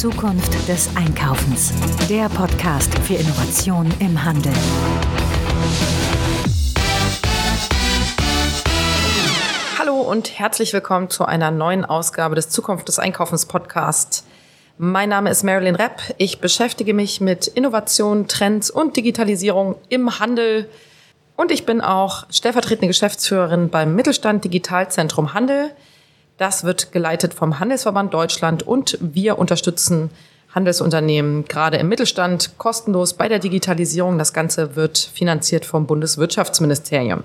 Zukunft 0.00 0.66
des 0.66 0.88
Einkaufens. 0.96 1.74
Der 2.08 2.30
Podcast 2.30 2.98
für 3.00 3.16
Innovation 3.16 3.86
im 3.98 4.24
Handel. 4.24 4.54
Hallo 9.78 10.00
und 10.00 10.38
herzlich 10.38 10.72
willkommen 10.72 11.10
zu 11.10 11.26
einer 11.26 11.50
neuen 11.50 11.84
Ausgabe 11.84 12.34
des 12.34 12.48
Zukunft 12.48 12.88
des 12.88 12.98
Einkaufens 12.98 13.44
Podcast. 13.44 14.24
Mein 14.78 15.10
Name 15.10 15.28
ist 15.28 15.42
Marilyn 15.42 15.74
Repp. 15.74 16.00
Ich 16.16 16.40
beschäftige 16.40 16.94
mich 16.94 17.20
mit 17.20 17.46
Innovation, 17.46 18.26
Trends 18.26 18.70
und 18.70 18.96
Digitalisierung 18.96 19.76
im 19.90 20.18
Handel. 20.18 20.66
Und 21.36 21.52
ich 21.52 21.66
bin 21.66 21.82
auch 21.82 22.24
stellvertretende 22.30 22.86
Geschäftsführerin 22.86 23.68
beim 23.68 23.94
Mittelstand 23.96 24.44
Digitalzentrum 24.44 25.34
Handel. 25.34 25.72
Das 26.40 26.64
wird 26.64 26.90
geleitet 26.90 27.34
vom 27.34 27.60
Handelsverband 27.60 28.14
Deutschland 28.14 28.62
und 28.62 28.96
wir 29.02 29.38
unterstützen 29.38 30.08
Handelsunternehmen 30.54 31.44
gerade 31.44 31.76
im 31.76 31.90
Mittelstand 31.90 32.56
kostenlos 32.56 33.12
bei 33.12 33.28
der 33.28 33.40
Digitalisierung. 33.40 34.16
Das 34.16 34.32
Ganze 34.32 34.74
wird 34.74 34.96
finanziert 34.96 35.66
vom 35.66 35.86
Bundeswirtschaftsministerium. 35.86 37.24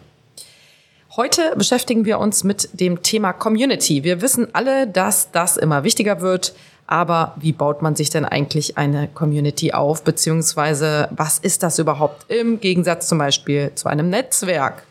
Heute 1.16 1.54
beschäftigen 1.56 2.04
wir 2.04 2.20
uns 2.20 2.44
mit 2.44 2.68
dem 2.74 3.04
Thema 3.04 3.32
Community. 3.32 4.04
Wir 4.04 4.22
wissen 4.22 4.50
alle, 4.52 4.86
dass 4.86 5.32
das 5.32 5.56
immer 5.56 5.86
wichtiger 5.86 6.20
wird. 6.20 6.54
Aber 6.86 7.36
wie 7.38 7.54
baut 7.54 7.82
man 7.82 7.96
sich 7.96 8.10
denn 8.10 8.26
eigentlich 8.26 8.78
eine 8.78 9.08
Community 9.08 9.72
auf? 9.72 10.04
Beziehungsweise 10.04 11.08
was 11.12 11.40
ist 11.40 11.64
das 11.64 11.80
überhaupt 11.80 12.30
im 12.30 12.60
Gegensatz 12.60 13.08
zum 13.08 13.20
Beispiel 13.20 13.72
zu 13.76 13.88
einem 13.88 14.10
Netzwerk? 14.10 14.84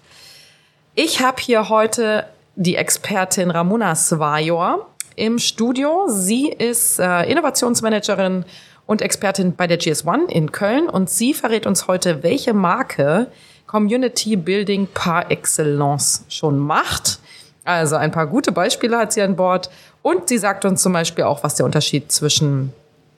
Ich 0.94 1.20
habe 1.20 1.42
hier 1.42 1.68
heute 1.68 2.24
die 2.56 2.76
Expertin 2.76 3.50
Ramona 3.50 3.94
Svajor 3.94 4.86
im 5.16 5.38
Studio. 5.38 6.06
Sie 6.08 6.48
ist 6.48 6.98
äh, 6.98 7.30
Innovationsmanagerin 7.30 8.44
und 8.86 9.02
Expertin 9.02 9.54
bei 9.54 9.66
der 9.66 9.80
GS1 9.80 10.28
in 10.28 10.52
Köln 10.52 10.88
und 10.88 11.10
sie 11.10 11.34
verrät 11.34 11.66
uns 11.66 11.88
heute, 11.88 12.22
welche 12.22 12.52
Marke 12.52 13.28
Community 13.66 14.36
Building 14.36 14.86
par 14.92 15.30
excellence 15.30 16.24
schon 16.28 16.58
macht. 16.58 17.18
Also 17.64 17.96
ein 17.96 18.12
paar 18.12 18.26
gute 18.26 18.52
Beispiele 18.52 18.98
hat 18.98 19.12
sie 19.12 19.22
an 19.22 19.36
Bord 19.36 19.70
und 20.02 20.28
sie 20.28 20.38
sagt 20.38 20.64
uns 20.64 20.82
zum 20.82 20.92
Beispiel 20.92 21.24
auch, 21.24 21.42
was 21.42 21.54
der 21.54 21.64
Unterschied 21.64 22.12
zwischen 22.12 22.72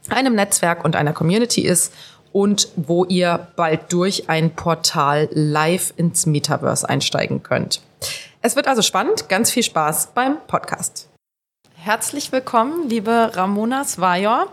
einem 0.08 0.36
Netzwerk 0.36 0.84
und 0.84 0.94
einer 0.94 1.12
Community 1.12 1.62
ist 1.62 1.92
und 2.36 2.68
wo 2.76 3.06
ihr 3.06 3.48
bald 3.56 3.90
durch 3.94 4.28
ein 4.28 4.50
Portal 4.50 5.30
live 5.32 5.94
ins 5.96 6.26
Metaverse 6.26 6.86
einsteigen 6.86 7.42
könnt. 7.42 7.80
Es 8.42 8.56
wird 8.56 8.68
also 8.68 8.82
spannend. 8.82 9.30
Ganz 9.30 9.50
viel 9.50 9.62
Spaß 9.62 10.08
beim 10.14 10.36
Podcast. 10.46 11.08
Herzlich 11.76 12.32
willkommen, 12.32 12.90
liebe 12.90 13.30
Ramona 13.32 13.84
Svajor. 13.84 14.48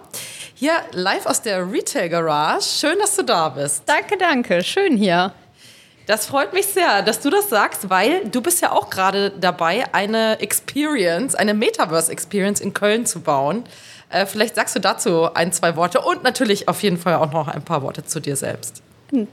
Hier 0.55 0.71
live 0.93 1.25
aus 1.25 1.41
der 1.41 1.69
Retail 1.69 2.07
Garage. 2.07 2.65
Schön, 2.65 2.97
dass 2.99 3.17
du 3.17 3.23
da 3.23 3.49
bist. 3.49 3.83
Danke, 3.85 4.15
danke. 4.17 4.63
Schön 4.63 4.95
hier. 4.95 5.33
Das 6.07 6.25
freut 6.25 6.53
mich 6.53 6.67
sehr, 6.67 7.01
dass 7.01 7.19
du 7.19 7.29
das 7.29 7.49
sagst, 7.49 7.89
weil 7.89 8.29
du 8.29 8.41
bist 8.41 8.61
ja 8.61 8.71
auch 8.71 8.89
gerade 8.89 9.31
dabei, 9.31 9.93
eine 9.93 10.39
Experience, 10.39 11.35
eine 11.35 11.53
Metaverse 11.53 12.09
Experience 12.09 12.61
in 12.61 12.73
Köln 12.73 13.05
zu 13.05 13.19
bauen. 13.19 13.65
Äh, 14.13 14.25
vielleicht 14.25 14.55
sagst 14.55 14.75
du 14.75 14.79
dazu 14.79 15.33
ein, 15.33 15.51
zwei 15.51 15.75
Worte 15.75 15.99
und 16.01 16.23
natürlich 16.23 16.67
auf 16.67 16.83
jeden 16.83 16.97
Fall 16.97 17.15
auch 17.15 17.33
noch 17.33 17.47
ein 17.47 17.63
paar 17.63 17.81
Worte 17.81 18.05
zu 18.05 18.19
dir 18.19 18.35
selbst. 18.35 18.81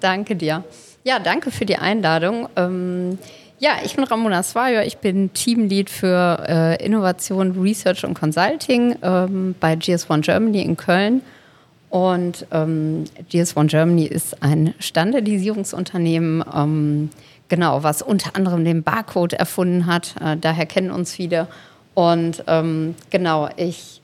Danke 0.00 0.36
dir. 0.36 0.64
Ja, 1.04 1.18
danke 1.18 1.50
für 1.50 1.66
die 1.66 1.76
Einladung. 1.76 2.48
Ähm 2.56 3.18
ja, 3.62 3.72
ich 3.84 3.94
bin 3.94 4.04
Ramona 4.04 4.42
Swajor, 4.42 4.84
ich 4.84 4.98
bin 4.98 5.34
Teamlead 5.34 5.90
für 5.90 6.46
äh, 6.48 6.82
Innovation, 6.82 7.60
Research 7.60 8.06
und 8.06 8.14
Consulting 8.14 8.96
ähm, 9.02 9.54
bei 9.60 9.74
GS1 9.74 10.22
Germany 10.22 10.62
in 10.62 10.78
Köln. 10.78 11.20
Und 11.90 12.46
ähm, 12.52 13.04
GS1 13.30 13.66
Germany 13.66 14.06
ist 14.06 14.42
ein 14.42 14.72
Standardisierungsunternehmen, 14.78 16.42
ähm, 16.54 17.10
genau, 17.48 17.82
was 17.82 18.00
unter 18.00 18.34
anderem 18.34 18.64
den 18.64 18.82
Barcode 18.82 19.34
erfunden 19.34 19.84
hat. 19.84 20.14
Äh, 20.24 20.38
daher 20.38 20.64
kennen 20.64 20.90
uns 20.90 21.12
viele. 21.12 21.46
Und 21.92 22.42
ähm, 22.46 22.94
genau, 23.10 23.50
ich 23.56 23.99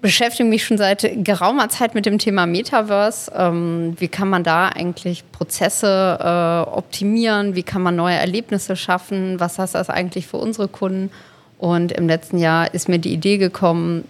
beschäftige 0.00 0.48
mich 0.48 0.64
schon 0.64 0.78
seit 0.78 1.24
geraumer 1.24 1.68
Zeit 1.68 1.94
mit 1.94 2.06
dem 2.06 2.18
Thema 2.18 2.46
Metaverse. 2.46 3.32
Ähm, 3.34 3.94
wie 3.98 4.08
kann 4.08 4.28
man 4.28 4.44
da 4.44 4.68
eigentlich 4.68 5.24
Prozesse 5.32 6.18
äh, 6.20 6.70
optimieren? 6.70 7.54
Wie 7.54 7.62
kann 7.62 7.82
man 7.82 7.96
neue 7.96 8.16
Erlebnisse 8.16 8.76
schaffen? 8.76 9.40
Was 9.40 9.58
heißt 9.58 9.74
das 9.74 9.90
eigentlich 9.90 10.26
für 10.26 10.36
unsere 10.36 10.68
Kunden? 10.68 11.10
Und 11.58 11.92
im 11.92 12.06
letzten 12.06 12.38
Jahr 12.38 12.72
ist 12.72 12.88
mir 12.88 12.98
die 12.98 13.12
Idee 13.12 13.38
gekommen, 13.38 14.04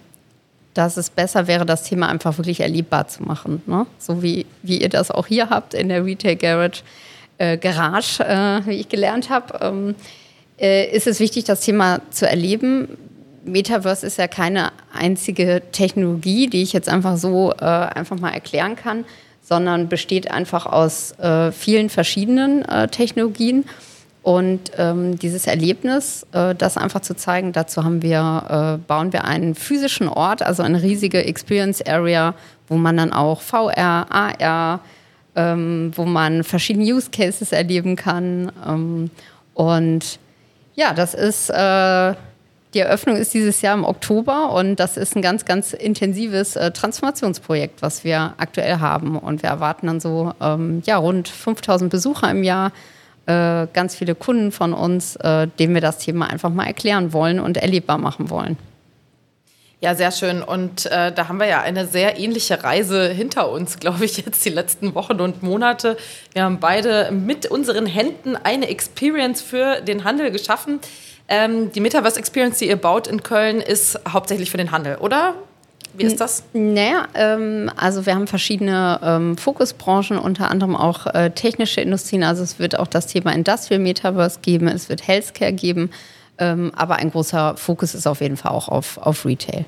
dass 0.75 0.97
es 0.97 1.09
besser 1.09 1.47
wäre, 1.47 1.65
das 1.65 1.83
Thema 1.83 2.07
einfach 2.07 2.37
wirklich 2.37 2.59
erlebbar 2.59 3.07
zu 3.07 3.23
machen. 3.23 3.63
Ne? 3.65 3.87
So 3.97 4.21
wie, 4.21 4.45
wie 4.61 4.79
ihr 4.81 4.89
das 4.89 5.09
auch 5.09 5.25
hier 5.25 5.49
habt 5.49 5.73
in 5.73 5.89
der 5.89 6.05
Retail 6.05 6.35
Garage, 6.35 6.83
äh, 7.39 7.57
Garage 7.57 8.23
äh, 8.23 8.65
wie 8.67 8.75
ich 8.75 8.89
gelernt 8.89 9.29
habe. 9.29 9.59
Ähm, 9.61 9.95
äh, 10.59 10.95
ist 10.95 11.07
es 11.07 11.19
wichtig, 11.19 11.45
das 11.45 11.61
Thema 11.61 12.01
zu 12.11 12.29
erleben. 12.29 12.89
Metaverse 13.43 14.05
ist 14.05 14.17
ja 14.17 14.27
keine 14.27 14.71
einzige 14.93 15.61
Technologie, 15.71 16.47
die 16.47 16.61
ich 16.61 16.73
jetzt 16.73 16.89
einfach 16.89 17.17
so 17.17 17.51
äh, 17.53 17.63
einfach 17.65 18.19
mal 18.19 18.31
erklären 18.31 18.75
kann, 18.75 19.05
sondern 19.41 19.89
besteht 19.89 20.29
einfach 20.31 20.65
aus 20.65 21.17
äh, 21.19 21.51
vielen 21.51 21.89
verschiedenen 21.89 22.63
äh, 22.65 22.87
Technologien. 22.87 23.65
Und 24.21 24.71
ähm, 24.77 25.17
dieses 25.17 25.47
Erlebnis, 25.47 26.27
äh, 26.33 26.53
das 26.53 26.77
einfach 26.77 27.01
zu 27.01 27.15
zeigen, 27.15 27.53
dazu 27.53 27.83
haben 27.83 28.01
wir, 28.01 28.77
äh, 28.77 28.87
bauen 28.87 29.13
wir 29.13 29.23
einen 29.23 29.55
physischen 29.55 30.07
Ort, 30.07 30.41
also 30.43 30.61
eine 30.61 30.81
riesige 30.83 31.25
Experience 31.25 31.81
Area, 31.81 32.35
wo 32.67 32.75
man 32.75 32.97
dann 32.97 33.13
auch 33.13 33.41
VR, 33.41 34.07
AR, 34.09 34.81
ähm, 35.35 35.91
wo 35.95 36.05
man 36.05 36.43
verschiedene 36.43 36.85
Use 36.93 37.09
Cases 37.11 37.51
erleben 37.51 37.95
kann. 37.95 38.51
Ähm, 38.67 39.09
und 39.53 40.19
ja, 40.75 40.93
das 40.93 41.13
ist 41.13 41.49
äh, 41.49 42.13
die 42.73 42.79
Eröffnung 42.79 43.15
ist 43.15 43.33
dieses 43.33 43.61
Jahr 43.61 43.73
im 43.73 43.83
Oktober 43.83 44.51
und 44.51 44.75
das 44.75 44.95
ist 44.95 45.15
ein 45.15 45.21
ganz, 45.21 45.45
ganz 45.45 45.73
intensives 45.73 46.55
äh, 46.55 46.71
Transformationsprojekt, 46.71 47.81
was 47.81 48.03
wir 48.03 48.35
aktuell 48.37 48.79
haben. 48.79 49.17
Und 49.17 49.41
wir 49.41 49.49
erwarten 49.49 49.87
dann 49.87 49.99
so 49.99 50.33
ähm, 50.39 50.83
ja, 50.85 50.97
rund 50.97 51.27
5000 51.27 51.89
Besucher 51.89 52.29
im 52.29 52.43
Jahr, 52.43 52.71
äh, 53.25 53.65
ganz 53.73 53.95
viele 53.95 54.13
Kunden 54.13 54.51
von 54.51 54.73
uns, 54.73 55.15
äh, 55.15 55.47
denen 55.59 55.73
wir 55.73 55.81
das 55.81 55.97
Thema 55.97 56.29
einfach 56.29 56.51
mal 56.51 56.65
erklären 56.65 57.11
wollen 57.11 57.39
und 57.39 57.57
erlebbar 57.57 57.97
machen 57.97 58.29
wollen. 58.29 58.57
Ja, 59.81 59.95
sehr 59.95 60.11
schön. 60.11 60.43
Und 60.43 60.87
äh, 60.87 61.11
da 61.13 61.29
haben 61.29 61.39
wir 61.39 61.47
ja 61.47 61.61
eine 61.61 61.87
sehr 61.87 62.19
ähnliche 62.19 62.63
Reise 62.63 63.07
hinter 63.07 63.49
uns, 63.49 63.79
glaube 63.79 64.03
ich, 64.03 64.17
jetzt 64.17 64.43
die 64.43 64.49
letzten 64.49 64.93
Wochen 64.93 65.21
und 65.21 65.41
Monate. 65.41 65.95
Wir 66.33 66.43
haben 66.43 66.59
beide 66.59 67.11
mit 67.11 67.45
unseren 67.45 67.85
Händen 67.85 68.35
eine 68.35 68.67
Experience 68.67 69.41
für 69.41 69.79
den 69.81 70.03
Handel 70.03 70.31
geschaffen. 70.31 70.81
Ähm, 71.29 71.71
die 71.71 71.79
Metaverse 71.79 72.17
Experience, 72.17 72.57
die 72.57 72.67
ihr 72.67 72.75
baut 72.75 73.07
in 73.07 73.21
Köln, 73.21 73.61
ist 73.61 73.99
hauptsächlich 74.11 74.49
für 74.49 74.57
den 74.57 74.71
Handel, 74.71 74.97
oder? 74.97 75.35
Wie 75.93 76.03
ist 76.03 76.19
das? 76.19 76.43
Naja, 76.53 77.07
ähm, 77.13 77.71
also 77.75 78.05
wir 78.05 78.15
haben 78.15 78.27
verschiedene 78.27 78.99
ähm, 79.03 79.37
Fokusbranchen, 79.37 80.17
unter 80.17 80.49
anderem 80.49 80.75
auch 80.75 81.07
äh, 81.07 81.31
technische 81.31 81.81
Industrien. 81.81 82.23
Also 82.23 82.43
es 82.43 82.57
wird 82.57 82.77
auch 82.77 82.87
das 82.87 83.07
Thema 83.07 83.33
Industrial 83.33 83.79
Metaverse 83.79 84.39
geben, 84.41 84.67
es 84.67 84.89
wird 84.89 85.07
Healthcare 85.07 85.53
geben, 85.53 85.91
ähm, 86.37 86.71
aber 86.75 86.97
ein 86.97 87.11
großer 87.11 87.57
Fokus 87.57 87.95
ist 87.95 88.07
auf 88.07 88.21
jeden 88.21 88.37
Fall 88.37 88.51
auch 88.51 88.67
auf, 88.67 88.97
auf 88.97 89.25
Retail. 89.25 89.65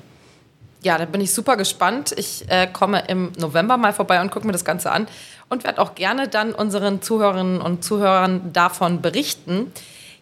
Ja, 0.82 0.98
da 0.98 1.04
bin 1.04 1.20
ich 1.20 1.32
super 1.32 1.56
gespannt. 1.56 2.12
Ich 2.16 2.44
äh, 2.48 2.66
komme 2.66 3.04
im 3.06 3.30
November 3.38 3.76
mal 3.76 3.92
vorbei 3.92 4.20
und 4.20 4.32
gucke 4.32 4.46
mir 4.46 4.52
das 4.52 4.64
Ganze 4.64 4.90
an 4.90 5.06
und 5.48 5.62
werde 5.62 5.80
auch 5.80 5.94
gerne 5.94 6.26
dann 6.26 6.52
unseren 6.52 7.02
Zuhörerinnen 7.02 7.60
und 7.60 7.84
Zuhörern 7.84 8.52
davon 8.52 9.00
berichten. 9.00 9.72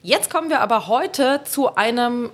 Jetzt 0.03 0.31
kommen 0.31 0.49
wir 0.49 0.61
aber 0.61 0.87
heute 0.87 1.41
zu 1.44 1.75
einem 1.75 2.31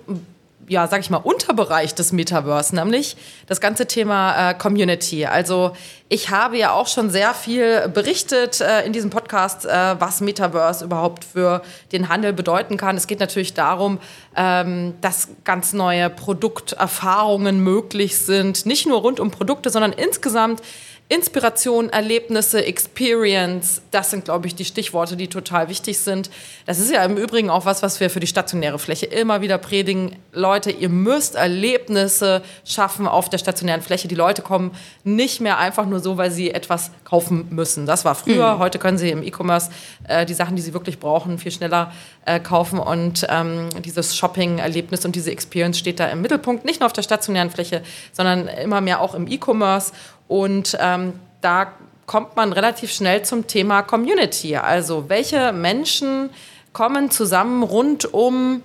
ja, 0.69 0.85
sag 0.87 0.99
ich 0.99 1.09
mal, 1.09 1.17
Unterbereich 1.17 1.95
des 1.95 2.11
Metaverse, 2.11 2.75
nämlich 2.75 3.15
das 3.47 3.61
ganze 3.61 3.87
Thema 3.87 4.49
äh, 4.49 4.53
Community. 4.53 5.25
Also 5.25 5.71
ich 6.09 6.29
habe 6.29 6.57
ja 6.57 6.73
auch 6.73 6.87
schon 6.87 7.09
sehr 7.09 7.33
viel 7.33 7.87
berichtet 7.87 8.59
äh, 8.59 8.85
in 8.85 8.91
diesem 8.91 9.09
Podcast, 9.09 9.65
äh, 9.65 9.95
was 9.99 10.19
Metaverse 10.19 10.83
überhaupt 10.83 11.23
für 11.23 11.61
den 11.93 12.09
Handel 12.09 12.33
bedeuten 12.33 12.75
kann. 12.75 12.97
Es 12.97 13.07
geht 13.07 13.21
natürlich 13.21 13.53
darum, 13.53 13.99
ähm, 14.35 14.95
dass 14.99 15.29
ganz 15.45 15.71
neue 15.71 16.09
Produkterfahrungen 16.09 17.61
möglich 17.61 18.17
sind, 18.17 18.65
nicht 18.65 18.87
nur 18.87 18.99
rund 18.99 19.21
um 19.21 19.31
Produkte, 19.31 19.69
sondern 19.69 19.93
insgesamt 19.93 20.61
Inspiration, 21.09 21.89
Erlebnisse, 21.89 22.65
Experience, 22.65 23.81
das 23.91 24.11
sind, 24.11 24.25
glaube 24.25 24.47
ich, 24.47 24.55
die 24.55 24.65
Stichworte, 24.65 25.15
die 25.15 25.29
total 25.29 25.69
wichtig 25.69 25.99
sind. 25.99 26.29
Das 26.65 26.79
ist 26.79 26.91
ja 26.91 27.01
im 27.05 27.15
Übrigen 27.15 27.49
auch 27.49 27.65
was, 27.65 27.81
was 27.81 28.01
wir 28.01 28.09
für 28.09 28.19
die 28.19 28.27
stationäre 28.27 28.77
Fläche 28.77 29.05
immer 29.05 29.39
wieder 29.39 29.57
predigen. 29.57 30.17
Leute, 30.33 30.69
ihr 30.69 30.89
müsst 30.89 31.35
Erlebnisse 31.35 32.41
schaffen 32.65 33.07
auf 33.07 33.29
der 33.29 33.37
stationären 33.37 33.81
Fläche. 33.81 34.09
Die 34.09 34.15
Leute 34.15 34.41
kommen 34.41 34.71
nicht 35.05 35.39
mehr 35.39 35.57
einfach 35.59 35.85
nur 35.85 36.01
so, 36.01 36.17
weil 36.17 36.29
sie 36.29 36.51
etwas 36.51 36.91
kaufen 37.05 37.47
müssen. 37.51 37.85
Das 37.85 38.03
war 38.03 38.13
früher. 38.13 38.55
Mhm. 38.55 38.59
Heute 38.59 38.77
können 38.77 38.97
Sie 38.97 39.09
im 39.09 39.23
E-Commerce 39.23 39.71
äh, 40.09 40.25
die 40.25 40.33
Sachen, 40.33 40.57
die 40.57 40.61
Sie 40.61 40.73
wirklich 40.73 40.99
brauchen, 40.99 41.39
viel 41.39 41.53
schneller 41.53 41.93
äh, 42.25 42.41
kaufen. 42.41 42.79
Und 42.79 43.25
ähm, 43.29 43.69
dieses 43.85 44.17
Shopping-Erlebnis 44.17 45.05
und 45.05 45.15
diese 45.15 45.31
Experience 45.31 45.79
steht 45.79 46.01
da 46.01 46.07
im 46.07 46.21
Mittelpunkt, 46.21 46.65
nicht 46.65 46.81
nur 46.81 46.87
auf 46.87 46.93
der 46.93 47.03
stationären 47.03 47.49
Fläche, 47.49 47.81
sondern 48.11 48.49
immer 48.49 48.81
mehr 48.81 48.99
auch 48.99 49.15
im 49.15 49.25
E-Commerce. 49.27 49.93
Und 50.27 50.77
ähm, 50.79 51.13
da 51.41 51.71
kommt 52.05 52.35
man 52.35 52.53
relativ 52.53 52.91
schnell 52.91 53.23
zum 53.23 53.47
Thema 53.47 53.81
Community. 53.81 54.55
Also 54.55 55.09
welche 55.09 55.51
Menschen 55.51 56.29
kommen 56.73 57.11
zusammen 57.11 57.63
rund 57.63 58.13
um 58.13 58.61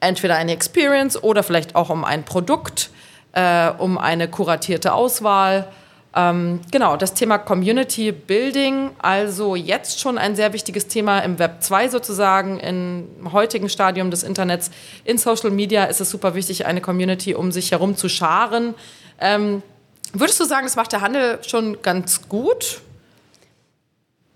entweder 0.00 0.36
eine 0.36 0.52
Experience 0.52 1.22
oder 1.22 1.42
vielleicht 1.42 1.74
auch 1.74 1.90
um 1.90 2.04
ein 2.04 2.24
Produkt, 2.24 2.90
äh, 3.32 3.70
um 3.70 3.98
eine 3.98 4.28
kuratierte 4.28 4.92
Auswahl 4.92 5.68
ähm, 6.14 6.60
genau, 6.72 6.96
das 6.96 7.14
Thema 7.14 7.38
Community 7.38 8.10
Building, 8.10 8.90
also 8.98 9.54
jetzt 9.54 10.00
schon 10.00 10.18
ein 10.18 10.34
sehr 10.34 10.52
wichtiges 10.52 10.88
Thema 10.88 11.20
im 11.20 11.38
Web 11.38 11.62
2 11.62 11.88
sozusagen, 11.88 12.58
im 12.58 13.32
heutigen 13.32 13.68
Stadium 13.68 14.10
des 14.10 14.24
Internets. 14.24 14.72
In 15.04 15.18
Social 15.18 15.50
Media 15.50 15.84
ist 15.84 16.00
es 16.00 16.10
super 16.10 16.34
wichtig, 16.34 16.66
eine 16.66 16.80
Community 16.80 17.34
um 17.34 17.52
sich 17.52 17.70
herum 17.70 17.96
zu 17.96 18.08
scharen. 18.08 18.74
Ähm, 19.20 19.62
würdest 20.12 20.40
du 20.40 20.44
sagen, 20.44 20.66
das 20.66 20.76
macht 20.76 20.92
der 20.92 21.00
Handel 21.00 21.38
schon 21.46 21.80
ganz 21.82 22.28
gut? 22.28 22.80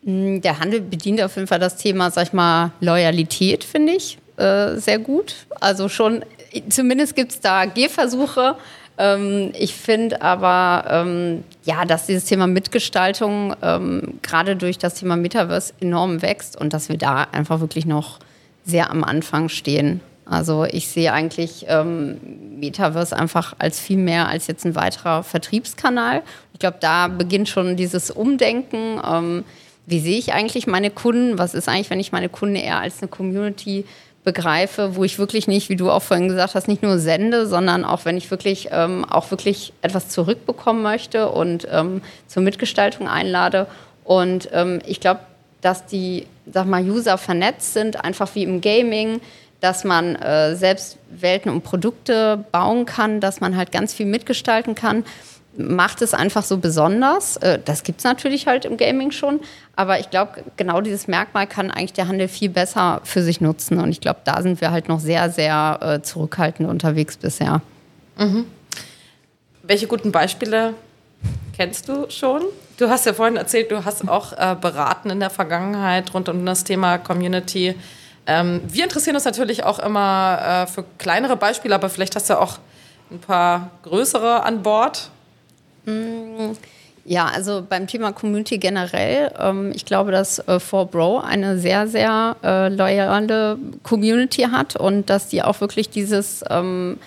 Mm, 0.02 0.40
der 0.40 0.60
Handel 0.60 0.80
bedient 0.80 1.20
auf 1.22 1.36
jeden 1.36 1.48
Fall 1.48 1.58
das 1.58 1.76
Thema, 1.76 2.10
sag 2.10 2.28
ich 2.28 2.32
mal, 2.32 2.72
Loyalität, 2.80 3.64
finde 3.64 3.94
ich, 3.94 4.18
äh, 4.36 4.76
sehr 4.76 4.98
gut. 4.98 5.46
Also 5.60 5.88
schon, 5.88 6.24
zumindest 6.68 7.16
gibt 7.16 7.32
es 7.32 7.40
da 7.40 7.64
Gehversuche. 7.64 8.56
Ähm, 8.96 9.52
ich 9.58 9.74
finde 9.74 10.22
aber, 10.22 10.84
ähm, 10.88 11.44
ja, 11.64 11.84
dass 11.84 12.06
dieses 12.06 12.26
Thema 12.26 12.46
Mitgestaltung 12.46 13.56
ähm, 13.62 14.20
gerade 14.22 14.56
durch 14.56 14.78
das 14.78 14.94
Thema 14.94 15.16
Metaverse 15.16 15.72
enorm 15.80 16.22
wächst 16.22 16.56
und 16.60 16.72
dass 16.72 16.88
wir 16.88 16.98
da 16.98 17.26
einfach 17.32 17.60
wirklich 17.60 17.86
noch 17.86 18.18
sehr 18.64 18.90
am 18.90 19.04
Anfang 19.04 19.48
stehen. 19.48 20.00
Also 20.26 20.64
ich 20.64 20.88
sehe 20.88 21.12
eigentlich 21.12 21.66
ähm, 21.68 22.18
Metaverse 22.58 23.16
einfach 23.16 23.54
als 23.58 23.78
viel 23.78 23.98
mehr 23.98 24.28
als 24.28 24.46
jetzt 24.46 24.64
ein 24.64 24.74
weiterer 24.74 25.22
Vertriebskanal. 25.22 26.22
Ich 26.52 26.60
glaube, 26.60 26.78
da 26.80 27.08
beginnt 27.08 27.48
schon 27.48 27.76
dieses 27.76 28.10
Umdenken. 28.10 29.00
Ähm, 29.06 29.44
wie 29.86 30.00
sehe 30.00 30.18
ich 30.18 30.32
eigentlich 30.32 30.66
meine 30.66 30.90
Kunden? 30.90 31.38
Was 31.38 31.54
ist 31.54 31.68
eigentlich, 31.68 31.90
wenn 31.90 32.00
ich 32.00 32.12
meine 32.12 32.30
Kunden 32.30 32.56
eher 32.56 32.80
als 32.80 33.02
eine 33.02 33.08
Community 33.08 33.84
begreife, 34.24 34.96
wo 34.96 35.04
ich 35.04 35.18
wirklich 35.18 35.46
nicht, 35.46 35.68
wie 35.68 35.76
du 35.76 35.90
auch 35.90 36.02
vorhin 36.02 36.28
gesagt 36.28 36.54
hast, 36.54 36.66
nicht 36.66 36.82
nur 36.82 36.98
sende, 36.98 37.46
sondern 37.46 37.84
auch 37.84 38.06
wenn 38.06 38.16
ich 38.16 38.30
wirklich 38.30 38.68
ähm, 38.72 39.04
auch 39.04 39.30
wirklich 39.30 39.74
etwas 39.82 40.08
zurückbekommen 40.08 40.82
möchte 40.82 41.28
und 41.28 41.68
ähm, 41.70 42.00
zur 42.26 42.42
Mitgestaltung 42.42 43.06
einlade. 43.06 43.66
Und 44.02 44.48
ähm, 44.52 44.80
ich 44.86 45.00
glaube, 45.00 45.20
dass 45.60 45.84
die, 45.84 46.26
sag 46.50 46.66
mal, 46.66 46.82
User 46.82 47.18
vernetzt 47.18 47.74
sind, 47.74 48.02
einfach 48.02 48.34
wie 48.34 48.42
im 48.42 48.62
Gaming, 48.62 49.20
dass 49.64 49.82
man 49.82 50.16
äh, 50.16 50.54
selbst 50.56 50.98
Welten 51.08 51.50
und 51.50 51.62
Produkte 51.62 52.44
bauen 52.52 52.84
kann, 52.84 53.20
dass 53.20 53.40
man 53.40 53.56
halt 53.56 53.72
ganz 53.72 53.94
viel 53.94 54.06
mitgestalten 54.06 54.74
kann 54.74 55.04
macht 55.56 56.02
es 56.02 56.14
einfach 56.14 56.42
so 56.42 56.58
besonders. 56.58 57.36
Äh, 57.36 57.58
das 57.64 57.82
gibt 57.82 57.98
es 58.00 58.04
natürlich 58.04 58.46
halt 58.46 58.64
im 58.64 58.76
Gaming 58.76 59.10
schon, 59.10 59.40
aber 59.76 60.00
ich 60.00 60.10
glaube, 60.10 60.44
genau 60.56 60.80
dieses 60.80 61.06
Merkmal 61.06 61.46
kann 61.46 61.70
eigentlich 61.70 61.92
der 61.92 62.08
Handel 62.08 62.28
viel 62.28 62.48
besser 62.48 63.00
für 63.04 63.22
sich 63.22 63.40
nutzen. 63.40 63.78
Und 63.78 63.90
ich 63.90 64.00
glaube, 64.00 64.20
da 64.24 64.42
sind 64.42 64.60
wir 64.60 64.70
halt 64.70 64.88
noch 64.88 65.00
sehr, 65.00 65.30
sehr 65.30 65.78
äh, 65.80 66.02
zurückhaltend 66.02 66.68
unterwegs 66.68 67.16
bisher. 67.16 67.62
Mhm. 68.18 68.46
Welche 69.62 69.86
guten 69.86 70.12
Beispiele 70.12 70.74
kennst 71.56 71.88
du 71.88 72.10
schon? 72.10 72.42
Du 72.76 72.88
hast 72.88 73.06
ja 73.06 73.12
vorhin 73.12 73.36
erzählt, 73.36 73.70
du 73.70 73.84
hast 73.84 74.08
auch 74.08 74.32
äh, 74.32 74.56
beraten 74.60 75.10
in 75.10 75.20
der 75.20 75.30
Vergangenheit 75.30 76.12
rund 76.12 76.28
um 76.28 76.44
das 76.44 76.64
Thema 76.64 76.98
Community. 76.98 77.76
Ähm, 78.26 78.60
wir 78.66 78.84
interessieren 78.84 79.16
uns 79.16 79.24
natürlich 79.24 79.64
auch 79.64 79.78
immer 79.78 80.64
äh, 80.64 80.66
für 80.66 80.84
kleinere 80.98 81.36
Beispiele, 81.36 81.74
aber 81.74 81.88
vielleicht 81.88 82.16
hast 82.16 82.30
du 82.30 82.40
auch 82.40 82.58
ein 83.10 83.18
paar 83.18 83.70
größere 83.82 84.42
an 84.42 84.62
Bord. 84.62 85.10
Mm, 85.84 86.52
ja, 87.04 87.26
also 87.26 87.62
beim 87.68 87.86
Thema 87.86 88.12
Community 88.12 88.56
generell, 88.56 89.30
ähm, 89.38 89.72
ich 89.74 89.84
glaube, 89.84 90.10
dass 90.10 90.38
äh, 90.38 90.58
4Bro 90.58 91.20
eine 91.22 91.58
sehr, 91.58 91.86
sehr 91.86 92.36
äh, 92.42 92.68
loyale 92.70 93.58
Community 93.82 94.42
hat 94.50 94.76
und 94.76 95.10
dass 95.10 95.28
die 95.28 95.42
auch 95.42 95.60
wirklich 95.60 95.90
dieses 95.90 96.42
ähm, 96.48 96.98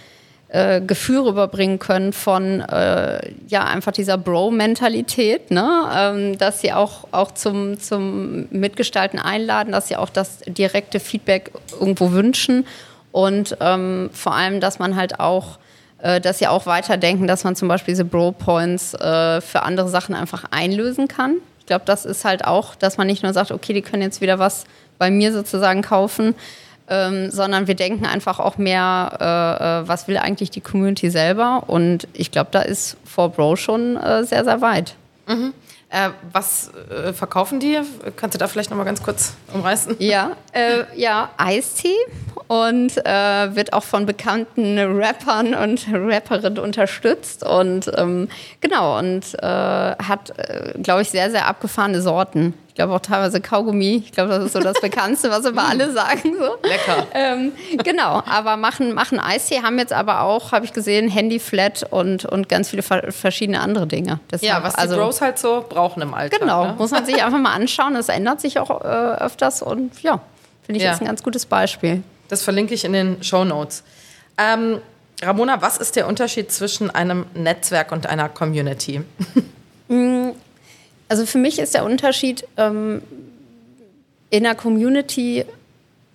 äh, 0.49 0.81
Gefühl 0.81 1.19
rüberbringen 1.19 1.77
können 1.79 2.13
von 2.13 2.61
äh, 2.61 3.31
ja 3.47 3.65
einfach 3.65 3.91
dieser 3.91 4.17
Bro-Mentalität, 4.17 5.51
ne? 5.51 5.69
Ähm, 5.93 6.37
dass 6.37 6.61
sie 6.61 6.71
auch, 6.71 7.07
auch 7.11 7.31
zum, 7.31 7.79
zum 7.79 8.47
Mitgestalten 8.49 9.19
einladen, 9.19 9.73
dass 9.73 9.89
sie 9.89 9.97
auch 9.97 10.09
das 10.09 10.39
direkte 10.47 10.99
Feedback 10.99 11.51
irgendwo 11.79 12.11
wünschen 12.11 12.65
und 13.11 13.57
ähm, 13.59 14.09
vor 14.13 14.35
allem, 14.35 14.59
dass 14.59 14.79
man 14.79 14.95
halt 14.95 15.19
auch 15.19 15.59
äh, 15.99 16.21
dass 16.21 16.39
sie 16.39 16.47
auch 16.47 16.65
weiterdenken, 16.65 17.27
dass 17.27 17.43
man 17.43 17.55
zum 17.55 17.67
Beispiel 17.67 17.93
diese 17.93 18.05
Bro-Points 18.05 18.93
äh, 18.93 19.41
für 19.41 19.63
andere 19.63 19.89
Sachen 19.89 20.13
einfach 20.13 20.45
einlösen 20.51 21.07
kann. 21.07 21.37
Ich 21.59 21.65
glaube, 21.65 21.85
das 21.85 22.05
ist 22.05 22.23
halt 22.23 22.45
auch, 22.45 22.75
dass 22.75 22.97
man 22.97 23.07
nicht 23.07 23.23
nur 23.23 23.33
sagt, 23.33 23.51
okay, 23.51 23.73
die 23.73 23.81
können 23.81 24.03
jetzt 24.03 24.21
wieder 24.21 24.39
was 24.39 24.65
bei 24.97 25.11
mir 25.11 25.33
sozusagen 25.33 25.81
kaufen, 25.81 26.35
ähm, 26.89 27.31
sondern 27.31 27.67
wir 27.67 27.75
denken 27.75 28.05
einfach 28.05 28.39
auch 28.39 28.57
mehr, 28.57 29.17
äh, 29.19 29.83
äh 29.83 29.87
was 29.87 30.07
will 30.07 30.17
eigentlich 30.17 30.51
die 30.51 30.61
Community 30.61 31.09
selber. 31.09 31.63
Und 31.67 32.07
ich 32.13 32.31
glaube, 32.31 32.49
da 32.51 32.61
ist 32.61 32.97
4Bro 33.13 33.57
schon 33.57 33.97
äh, 33.97 34.23
sehr, 34.23 34.43
sehr 34.43 34.61
weit. 34.61 34.95
Mhm. 35.27 35.53
Äh, 35.89 36.09
was 36.33 36.71
äh, 36.89 37.13
verkaufen 37.13 37.59
die? 37.59 37.79
Kannst 38.17 38.35
du 38.35 38.39
da 38.39 38.47
vielleicht 38.47 38.69
noch 38.69 38.77
mal 38.77 38.83
ganz 38.83 39.01
kurz 39.01 39.33
umreißen? 39.53 39.95
Ja, 39.99 40.31
äh, 40.51 40.83
ja 40.95 41.29
Eistee 41.37 41.95
und 42.47 42.97
äh, 43.05 43.55
wird 43.55 43.73
auch 43.73 43.83
von 43.83 44.05
bekannten 44.05 44.77
Rappern 44.77 45.53
und 45.53 45.87
Rapperinnen 45.91 46.59
unterstützt 46.59 47.43
und 47.43 47.91
ähm, 47.95 48.29
genau 48.61 48.97
und 48.99 49.33
äh, 49.41 49.45
hat, 49.45 50.33
äh, 50.37 50.73
glaube 50.81 51.01
ich, 51.01 51.09
sehr, 51.09 51.31
sehr 51.31 51.47
abgefahrene 51.47 52.01
Sorten 52.01 52.53
glaube 52.77 52.93
auch 52.93 52.99
teilweise 52.99 53.41
Kaugummi. 53.41 54.03
Ich 54.05 54.11
glaube, 54.13 54.29
das 54.29 54.45
ist 54.45 54.53
so 54.53 54.59
das 54.59 54.79
Bekannteste, 54.79 55.29
was 55.29 55.43
immer 55.45 55.67
alle 55.67 55.91
sagen. 55.91 56.35
So. 56.37 56.57
Lecker. 56.67 57.07
Ähm, 57.13 57.51
genau, 57.83 58.23
aber 58.25 58.55
machen, 58.55 58.93
machen 58.93 59.19
Eistee, 59.19 59.61
haben 59.63 59.77
jetzt 59.79 59.91
aber 59.91 60.21
auch, 60.21 60.51
habe 60.51 60.63
ich 60.65 60.73
gesehen, 60.73 61.09
Handy-Flat 61.09 61.87
und, 61.89 62.25
und 62.25 62.47
ganz 62.47 62.69
viele 62.69 62.83
verschiedene 62.83 63.59
andere 63.59 63.87
Dinge. 63.87 64.19
Deshalb, 64.31 64.49
ja, 64.49 64.63
was 64.63 64.75
die 64.75 64.79
also, 64.79 64.95
Bros 64.95 65.21
halt 65.21 65.39
so 65.39 65.65
brauchen 65.67 66.01
im 66.01 66.13
Alltag. 66.13 66.39
Genau, 66.39 66.65
ne? 66.65 66.75
muss 66.77 66.91
man 66.91 67.05
sich 67.05 67.21
einfach 67.23 67.39
mal 67.39 67.53
anschauen. 67.53 67.95
Das 67.95 68.09
ändert 68.09 68.39
sich 68.39 68.59
auch 68.59 68.69
äh, 68.81 68.83
öfters 68.83 69.61
und 69.61 70.01
ja, 70.03 70.21
finde 70.63 70.77
ich 70.77 70.83
ja. 70.83 70.91
jetzt 70.91 71.01
ein 71.01 71.07
ganz 71.07 71.23
gutes 71.23 71.45
Beispiel. 71.45 72.03
Das 72.27 72.43
verlinke 72.43 72.73
ich 72.73 72.85
in 72.85 72.93
den 72.93 73.23
Show 73.23 73.43
Notes. 73.43 73.83
Ähm, 74.37 74.79
Ramona, 75.21 75.61
was 75.61 75.77
ist 75.77 75.95
der 75.95 76.07
Unterschied 76.07 76.51
zwischen 76.51 76.89
einem 76.89 77.25
Netzwerk 77.33 77.91
und 77.91 78.07
einer 78.07 78.29
Community? 78.29 79.01
Mm, 79.89 80.31
also 81.07 81.25
für 81.25 81.37
mich 81.37 81.59
ist 81.59 81.73
der 81.73 81.85
Unterschied, 81.85 82.45
ähm, 82.57 83.01
in 84.29 84.43
der 84.43 84.53
Community 84.53 85.45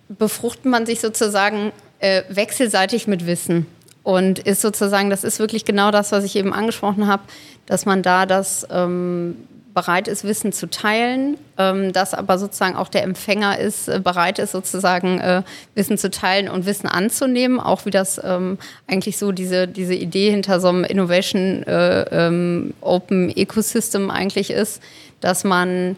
befruchtet 0.09 0.65
man 0.65 0.85
sich 0.85 0.99
sozusagen 0.99 1.71
äh, 1.97 2.21
wechselseitig 2.29 3.07
mit 3.07 3.25
Wissen. 3.25 3.65
Und 4.03 4.37
ist 4.37 4.61
sozusagen, 4.61 5.09
das 5.09 5.23
ist 5.23 5.39
wirklich 5.39 5.65
genau 5.65 5.89
das, 5.89 6.11
was 6.11 6.23
ich 6.23 6.35
eben 6.35 6.53
angesprochen 6.53 7.07
habe, 7.07 7.23
dass 7.65 7.85
man 7.87 8.03
da 8.03 8.25
das 8.27 8.67
ähm, 8.69 9.37
bereit 9.73 10.07
ist, 10.07 10.23
Wissen 10.23 10.51
zu 10.51 10.69
teilen, 10.69 11.37
ähm, 11.57 11.93
dass 11.93 12.13
aber 12.13 12.37
sozusagen 12.37 12.75
auch 12.75 12.89
der 12.89 13.03
Empfänger 13.03 13.57
ist, 13.59 13.87
äh, 13.87 13.99
bereit 13.99 14.39
ist, 14.39 14.51
sozusagen 14.51 15.19
äh, 15.19 15.43
Wissen 15.75 15.97
zu 15.97 16.11
teilen 16.11 16.47
und 16.47 16.65
Wissen 16.65 16.87
anzunehmen, 16.87 17.59
auch 17.59 17.85
wie 17.85 17.91
das 17.91 18.21
ähm, 18.23 18.57
eigentlich 18.87 19.17
so 19.17 19.31
diese, 19.31 19.67
diese 19.67 19.95
Idee 19.95 20.31
hinter 20.31 20.59
so 20.59 20.69
einem 20.69 20.83
Innovation 20.83 21.63
äh, 21.63 22.01
ähm, 22.11 22.73
Open 22.81 23.35
Ecosystem 23.35 24.09
eigentlich 24.09 24.51
ist, 24.51 24.81
dass 25.21 25.43
man 25.43 25.95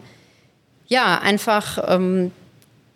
ja 0.88 1.18
einfach 1.18 1.78
ähm, 1.88 2.32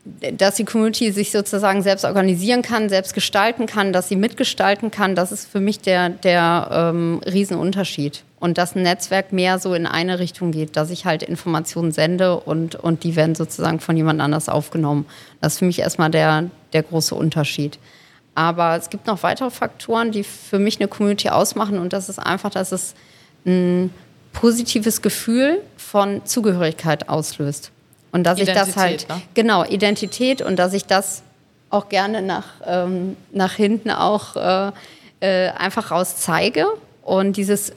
dass 0.05 0.55
die 0.55 0.65
Community 0.65 1.13
sich 1.13 1.31
sozusagen 1.31 1.83
selbst 1.83 2.05
organisieren 2.05 2.63
kann, 2.63 2.89
selbst 2.89 3.13
gestalten 3.13 3.67
kann, 3.67 3.93
dass 3.93 4.09
sie 4.09 4.17
mitgestalten 4.17 4.91
kann, 4.91 5.15
das 5.15 5.31
ist 5.31 5.47
für 5.47 5.61
mich 5.61 5.81
der, 5.81 6.09
der 6.09 6.69
ähm, 6.73 7.21
Riesenunterschied. 7.27 8.25
Und 8.39 8.57
dass 8.57 8.75
ein 8.75 8.83
Netzwerk 8.83 9.35
mehr 9.35 9.59
so 9.59 9.75
in 9.75 9.87
eine 9.87 10.19
Richtung 10.19 10.51
geht, 10.51 10.75
dass 10.75 10.89
ich 10.89 11.05
halt 11.05 11.23
Informationen 11.23 11.93
sende 11.93 12.41
und, 12.41 12.75
und 12.75 13.05
die 13.05 13.15
werden 13.15 13.35
sozusagen 13.35 13.81
von 13.81 13.95
jemand 13.99 14.23
anders 14.23 14.49
aufgenommen. 14.49 15.05
Das 15.43 15.55
ist 15.55 15.59
für 15.59 15.67
mich 15.67 15.81
erstmal 15.81 16.11
der, 16.11 16.49
der 16.73 16.83
große 16.83 17.15
Unterschied. 17.15 17.79
Aber 18.35 18.77
es 18.77 18.89
gibt 18.89 19.07
noch 19.07 19.23
weitere 19.23 19.51
Faktoren, 19.51 20.13
die 20.13 20.25
für 20.25 20.59
mich 20.59 20.81
eine 20.81 20.89
Community 20.89 21.29
ausmachen 21.29 21.79
und 21.79 21.93
das 21.93 22.09
ist 22.09 22.19
einfach, 22.19 22.49
dass 22.49 22.73
es 22.73 22.95
ein 23.45 23.93
positives 24.33 25.03
Gefühl 25.03 25.61
von 25.77 26.25
Zugehörigkeit 26.25 27.11
auslöst. 27.11 27.73
Und 28.13 28.25
dass 28.25 28.39
Identität, 28.39 28.69
ich 28.69 28.75
das 28.75 28.77
halt, 28.77 29.09
ne? 29.09 29.23
genau, 29.35 29.65
Identität 29.65 30.43
und 30.43 30.57
dass 30.57 30.73
ich 30.73 30.87
das 30.87 31.23
auch 31.71 31.89
gerne 31.89 32.23
nach, 32.23 32.47
ähm, 32.67 33.17
nach 33.33 33.53
hinten 33.53 33.91
auch 33.91 34.37
äh, 34.37 34.73
äh, 35.21 35.51
einfach 35.51 35.91
raus 35.91 36.17
zeige 36.17 36.67
und 37.03 37.37
dieses, 37.37 37.73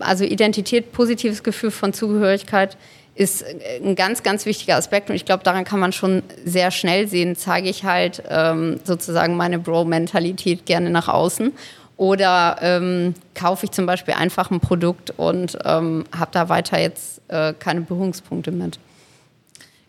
also 0.00 0.24
Identität, 0.24 0.92
positives 0.92 1.42
Gefühl 1.42 1.70
von 1.70 1.92
Zugehörigkeit 1.92 2.76
ist 3.14 3.44
ein 3.82 3.94
ganz, 3.94 4.22
ganz 4.22 4.44
wichtiger 4.44 4.76
Aspekt. 4.76 5.08
Und 5.08 5.16
ich 5.16 5.24
glaube, 5.24 5.44
daran 5.44 5.64
kann 5.64 5.78
man 5.78 5.92
schon 5.92 6.22
sehr 6.44 6.70
schnell 6.70 7.06
sehen, 7.06 7.36
zeige 7.36 7.68
ich 7.68 7.84
halt 7.84 8.22
ähm, 8.28 8.80
sozusagen 8.82 9.36
meine 9.36 9.58
Bro-Mentalität 9.58 10.66
gerne 10.66 10.90
nach 10.90 11.08
außen. 11.08 11.52
Oder 11.96 12.58
ähm, 12.60 13.14
kaufe 13.36 13.66
ich 13.66 13.70
zum 13.70 13.86
Beispiel 13.86 14.14
einfach 14.14 14.50
ein 14.50 14.58
Produkt 14.58 15.14
und 15.16 15.56
ähm, 15.64 16.04
habe 16.16 16.30
da 16.32 16.48
weiter 16.48 16.80
jetzt 16.80 17.22
äh, 17.28 17.54
keine 17.56 17.82
Berührungspunkte 17.82 18.50
mit. 18.50 18.80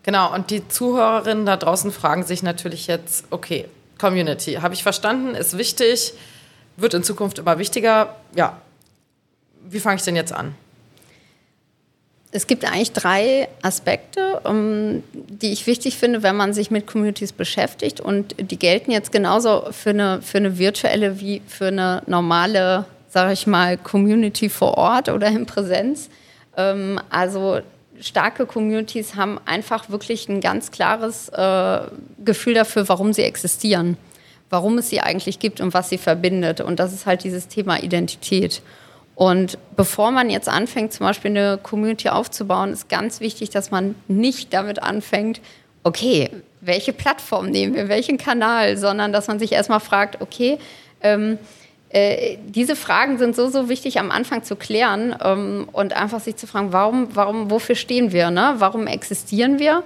Genau, 0.05 0.31
und 0.31 0.51
die 0.51 0.67
Zuhörerinnen 0.67 1.47
da 1.47 1.57
draußen 1.57 1.91
fragen 1.91 2.23
sich 2.23 2.43
natürlich 2.43 2.85
jetzt, 2.85 3.25
okay, 3.31 3.65
Community, 3.97 4.53
habe 4.53 4.75
ich 4.75 4.83
verstanden, 4.83 5.33
ist 5.33 5.57
wichtig, 5.57 6.13
wird 6.77 6.93
in 6.93 7.01
Zukunft 7.01 7.39
immer 7.39 7.57
wichtiger. 7.57 8.15
Ja, 8.35 8.61
wie 9.67 9.79
fange 9.79 9.95
ich 9.95 10.03
denn 10.03 10.15
jetzt 10.15 10.31
an? 10.31 10.53
Es 12.31 12.45
gibt 12.45 12.65
eigentlich 12.65 12.91
drei 12.91 13.47
Aspekte, 13.63 14.41
um, 14.43 14.51
ähm, 14.51 15.03
die 15.13 15.51
ich 15.51 15.65
wichtig 15.65 15.97
finde, 15.97 16.21
wenn 16.21 16.35
man 16.35 16.53
sich 16.53 16.69
mit 16.69 16.85
Communities 16.85 17.31
beschäftigt. 17.31 17.99
Und 17.99 18.35
die 18.37 18.59
gelten 18.59 18.91
jetzt 18.91 19.11
genauso 19.11 19.69
für 19.71 19.89
eine, 19.89 20.21
für 20.21 20.37
eine 20.37 20.59
virtuelle 20.59 21.19
wie 21.19 21.41
für 21.47 21.67
eine 21.67 22.03
normale, 22.05 22.85
sage 23.09 23.33
ich 23.33 23.47
mal, 23.47 23.75
Community 23.77 24.49
vor 24.49 24.77
Ort 24.77 25.09
oder 25.09 25.27
in 25.29 25.47
Präsenz. 25.47 26.09
Ähm, 26.57 26.99
also 27.09 27.61
starke 27.99 28.45
Communities 28.45 29.15
haben 29.15 29.39
einfach 29.45 29.89
wirklich 29.89 30.29
ein 30.29 30.41
ganz 30.41 30.71
klares 30.71 31.29
äh, 31.29 31.79
Gefühl 32.23 32.53
dafür, 32.53 32.87
warum 32.89 33.13
sie 33.13 33.23
existieren, 33.23 33.97
warum 34.49 34.77
es 34.77 34.89
sie 34.89 35.01
eigentlich 35.01 35.39
gibt 35.39 35.61
und 35.61 35.73
was 35.73 35.89
sie 35.89 35.97
verbindet. 35.97 36.61
Und 36.61 36.79
das 36.79 36.93
ist 36.93 37.05
halt 37.05 37.23
dieses 37.23 37.47
Thema 37.47 37.81
Identität. 37.81 38.61
Und 39.15 39.57
bevor 39.75 40.11
man 40.11 40.29
jetzt 40.29 40.49
anfängt, 40.49 40.91
zum 40.91 41.05
Beispiel 41.05 41.31
eine 41.31 41.57
Community 41.57 42.09
aufzubauen, 42.09 42.73
ist 42.73 42.89
ganz 42.89 43.21
wichtig, 43.21 43.49
dass 43.49 43.71
man 43.71 43.95
nicht 44.07 44.53
damit 44.53 44.83
anfängt, 44.83 45.39
okay, 45.83 46.29
welche 46.59 46.91
Plattform 46.93 47.49
nehmen 47.49 47.75
wir, 47.75 47.87
welchen 47.87 48.17
Kanal, 48.17 48.75
sondern 48.75 49.13
dass 49.13 49.27
man 49.27 49.39
sich 49.39 49.53
erstmal 49.53 49.79
fragt, 49.79 50.21
okay, 50.21 50.57
ähm, 51.01 51.37
äh, 51.95 52.37
diese 52.45 52.75
Fragen 52.75 53.17
sind 53.17 53.37
so, 53.37 53.47
so 53.47 53.69
wichtig 53.69 53.99
am 53.99 54.11
Anfang 54.11 54.43
zu 54.43 54.57
klären 54.57 55.15
ähm, 55.23 55.69
und 55.71 55.95
einfach 55.95 56.19
sich 56.19 56.35
zu 56.35 56.45
fragen, 56.45 56.73
warum, 56.73 57.15
warum, 57.15 57.49
wofür 57.49 57.75
stehen 57.75 58.11
wir, 58.11 58.31
ne? 58.31 58.55
warum 58.57 58.85
existieren 58.85 59.59
wir? 59.59 59.81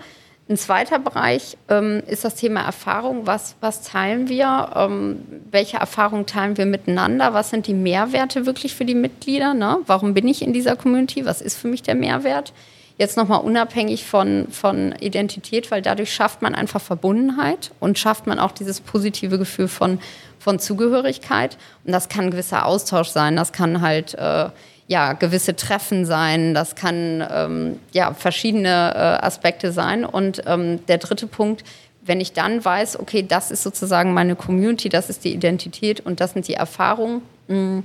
Ein 0.50 0.58
zweiter 0.58 0.98
Bereich 0.98 1.56
ähm, 1.70 2.01
ist 2.08 2.25
das 2.25 2.34
Thema 2.34 2.62
Erfahrung. 2.62 3.28
Was, 3.28 3.56
was 3.62 3.84
teilen 3.84 4.28
wir? 4.28 4.72
Ähm, 4.75 5.24
welche 5.51 5.78
Erfahrungen 5.78 6.25
teilen 6.25 6.58
wir 6.58 6.66
miteinander? 6.66 7.36
Was 7.36 7.51
sind 7.51 7.68
die 7.68 7.75
Mehrwerte 7.75 8.48
wirklich 8.48 8.74
für 8.74 8.86
die 8.86 8.96
Mitglieder? 8.96 9.54
Ne? 9.54 9.78
Warum 9.86 10.16
bin 10.16 10.28
ich 10.28 10.42
in 10.42 10.51
dieser 10.51 10.75
Community? 10.75 11.28
Was 11.28 11.44
ist 11.44 11.58
für 11.58 11.68
mich 11.68 11.84
der 11.84 11.94
Mehrwert? 11.94 12.54
Jetzt 13.00 13.15
nochmal 13.15 13.39
unabhängig 13.39 14.03
von, 14.03 14.50
von 14.51 14.91
Identität, 15.00 15.72
weil 15.72 15.82
dadurch 15.82 16.13
schafft 16.13 16.41
man 16.41 16.53
einfach 16.53 16.82
Verbundenheit 16.82 17.72
und 17.79 17.98
schafft 17.98 18.27
man 18.27 18.39
auch 18.39 18.51
dieses 18.51 18.82
positive 18.82 19.39
Gefühl 19.39 19.70
von, 19.70 20.00
von 20.38 20.60
Zugehörigkeit. 20.60 21.58
Und 21.86 21.94
das 21.94 22.10
kann 22.10 22.25
ein 22.25 22.32
gewisser 22.32 22.65
Austausch 22.65 23.08
sein. 23.08 23.38
Das 23.38 23.53
kann 23.53 23.82
halt. 23.82 24.13
Äh, 24.15 24.50
ja, 24.89 25.13
gewisse 25.13 25.56
Treffen 25.56 26.03
sein, 26.03 26.56
das 26.56 26.74
kann 26.74 27.24
ähm, 27.32 27.79
ja, 27.91 28.12
verschiedene 28.15 28.91
äh, 28.96 29.24
Aspekte 29.24 29.72
sein. 29.72 30.03
Und 30.03 30.41
ähm, 30.48 30.84
der 30.88 30.98
dritte 30.98 31.27
Punkt, 31.27 31.63
wenn 32.01 32.20
ich 32.20 32.34
dann 32.34 32.65
weiß, 32.65 33.00
okay, 33.00 33.22
das 33.22 33.51
ist 33.51 33.62
sozusagen 33.62 34.15
meine 34.15 34.36
Community, 34.36 34.89
das 34.89 35.12
ist 35.12 35.24
die 35.25 35.34
Identität 35.36 36.00
und 36.00 36.20
das 36.20 36.34
sind 36.34 36.48
die 36.48 36.56
Erfahrungen, 36.56 37.22
mh, 37.50 37.84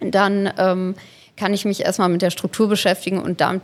dann 0.00 0.52
ähm, 0.56 0.94
kann 1.36 1.52
ich 1.52 1.64
mich 1.64 1.84
erstmal 1.84 2.08
mit 2.08 2.22
der 2.22 2.30
Struktur 2.30 2.68
beschäftigen 2.68 3.20
und 3.20 3.40
damit 3.40 3.62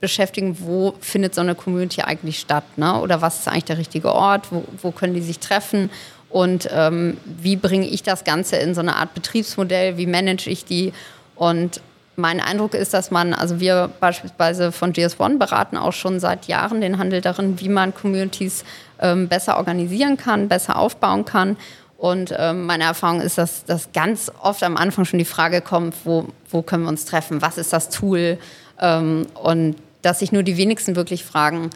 beschäftigen, 0.00 0.56
wo 0.60 0.94
findet 1.00 1.34
so 1.34 1.40
eine 1.40 1.54
Community 1.54 2.02
eigentlich 2.02 2.38
statt, 2.38 2.64
ne? 2.76 3.00
oder 3.00 3.20
was 3.20 3.40
ist 3.40 3.48
eigentlich 3.48 3.64
der 3.64 3.78
richtige 3.78 4.12
Ort, 4.12 4.52
wo, 4.52 4.64
wo 4.80 4.90
können 4.90 5.14
die 5.14 5.20
sich 5.20 5.38
treffen 5.38 5.90
und 6.30 6.68
ähm, 6.72 7.16
wie 7.24 7.56
bringe 7.56 7.86
ich 7.86 8.02
das 8.02 8.24
Ganze 8.24 8.56
in 8.56 8.74
so 8.74 8.80
eine 8.80 8.96
Art 8.96 9.14
Betriebsmodell, 9.14 9.96
wie 9.96 10.06
manage 10.06 10.48
ich 10.48 10.64
die 10.64 10.92
und 11.34 11.80
mein 12.18 12.40
Eindruck 12.40 12.74
ist, 12.74 12.92
dass 12.94 13.10
man, 13.12 13.32
also 13.32 13.60
wir 13.60 13.90
beispielsweise 14.00 14.72
von 14.72 14.92
GS1 14.92 15.38
beraten 15.38 15.76
auch 15.76 15.92
schon 15.92 16.18
seit 16.18 16.46
Jahren 16.48 16.80
den 16.80 16.98
Handel 16.98 17.20
darin, 17.20 17.60
wie 17.60 17.68
man 17.68 17.94
Communities 17.94 18.64
ähm, 19.00 19.28
besser 19.28 19.56
organisieren 19.56 20.16
kann, 20.16 20.48
besser 20.48 20.76
aufbauen 20.76 21.24
kann. 21.24 21.56
Und 21.96 22.34
ähm, 22.36 22.66
meine 22.66 22.84
Erfahrung 22.84 23.20
ist, 23.20 23.38
dass, 23.38 23.64
dass 23.64 23.92
ganz 23.92 24.32
oft 24.42 24.62
am 24.64 24.76
Anfang 24.76 25.04
schon 25.04 25.20
die 25.20 25.24
Frage 25.24 25.60
kommt, 25.60 25.94
wo, 26.04 26.26
wo 26.50 26.62
können 26.62 26.84
wir 26.84 26.88
uns 26.88 27.04
treffen, 27.04 27.40
was 27.40 27.56
ist 27.56 27.72
das 27.72 27.88
Tool? 27.88 28.38
Ähm, 28.80 29.26
und 29.34 29.76
dass 30.02 30.20
sich 30.20 30.32
nur 30.32 30.42
die 30.42 30.56
wenigsten 30.56 30.96
wirklich 30.96 31.24
fragen, 31.24 31.70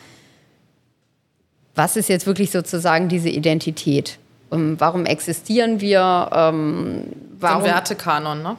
was 1.75 1.97
ist 1.97 2.09
jetzt 2.09 2.26
wirklich 2.26 2.50
sozusagen 2.50 3.09
diese 3.09 3.29
Identität? 3.29 4.19
Ähm, 4.50 4.76
warum 4.79 5.07
existieren 5.07 5.81
wir? 5.81 6.29
Ähm, 6.33 7.05
warum, 7.38 7.62
so 7.62 7.69
ein 7.69 7.75
Wertekanon, 7.75 8.43
ne? 8.43 8.57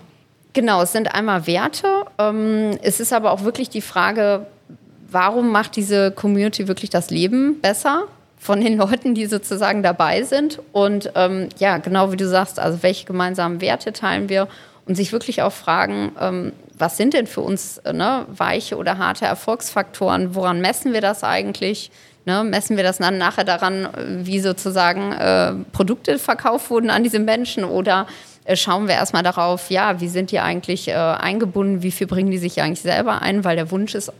Genau, 0.53 0.81
es 0.81 0.91
sind 0.91 1.13
einmal 1.13 1.47
Werte. 1.47 2.05
Ähm, 2.17 2.77
es 2.81 2.99
ist 2.99 3.13
aber 3.13 3.31
auch 3.31 3.43
wirklich 3.43 3.69
die 3.69 3.81
Frage, 3.81 4.45
warum 5.09 5.51
macht 5.51 5.75
diese 5.75 6.11
Community 6.11 6.67
wirklich 6.67 6.89
das 6.89 7.09
Leben 7.09 7.59
besser 7.61 8.05
von 8.37 8.61
den 8.61 8.77
Leuten, 8.77 9.15
die 9.15 9.25
sozusagen 9.27 9.83
dabei 9.83 10.23
sind? 10.23 10.59
Und 10.71 11.11
ähm, 11.15 11.49
ja, 11.57 11.77
genau 11.77 12.11
wie 12.11 12.17
du 12.17 12.27
sagst, 12.27 12.59
also 12.59 12.83
welche 12.83 13.05
gemeinsamen 13.05 13.61
Werte 13.61 13.93
teilen 13.93 14.29
wir? 14.29 14.47
Und 14.85 14.95
sich 14.95 15.13
wirklich 15.13 15.41
auch 15.41 15.53
fragen, 15.53 16.11
ähm, 16.19 16.51
was 16.77 16.97
sind 16.97 17.13
denn 17.13 17.27
für 17.27 17.41
uns 17.41 17.81
ne, 17.91 18.25
weiche 18.29 18.77
oder 18.77 18.97
harte 18.97 19.25
Erfolgsfaktoren? 19.25 20.35
Woran 20.35 20.61
messen 20.61 20.93
wir 20.93 21.01
das 21.01 21.23
eigentlich? 21.23 21.91
Ne, 22.25 22.43
messen 22.43 22.77
wir 22.77 22.83
das 22.83 22.99
dann 22.99 23.17
nachher 23.17 23.43
daran, 23.43 23.89
wie 24.23 24.39
sozusagen 24.39 25.11
äh, 25.11 25.53
Produkte 25.73 26.17
verkauft 26.19 26.69
wurden 26.69 26.89
an 26.89 27.03
diese 27.03 27.19
Menschen 27.19 27.65
oder 27.65 28.07
äh, 28.45 28.55
schauen 28.55 28.87
wir 28.87 28.95
erstmal 28.95 29.23
darauf, 29.23 29.69
ja, 29.69 29.99
wie 29.99 30.07
sind 30.07 30.31
die 30.31 30.39
eigentlich 30.39 30.87
äh, 30.87 30.93
eingebunden, 30.93 31.83
wie 31.83 31.91
viel 31.91 32.07
bringen 32.07 32.31
die 32.31 32.37
sich 32.37 32.61
eigentlich 32.61 32.81
selber 32.81 33.21
ein, 33.21 33.43
weil 33.43 33.55
der 33.55 33.71
Wunsch 33.71 33.93
ist, 33.93 34.11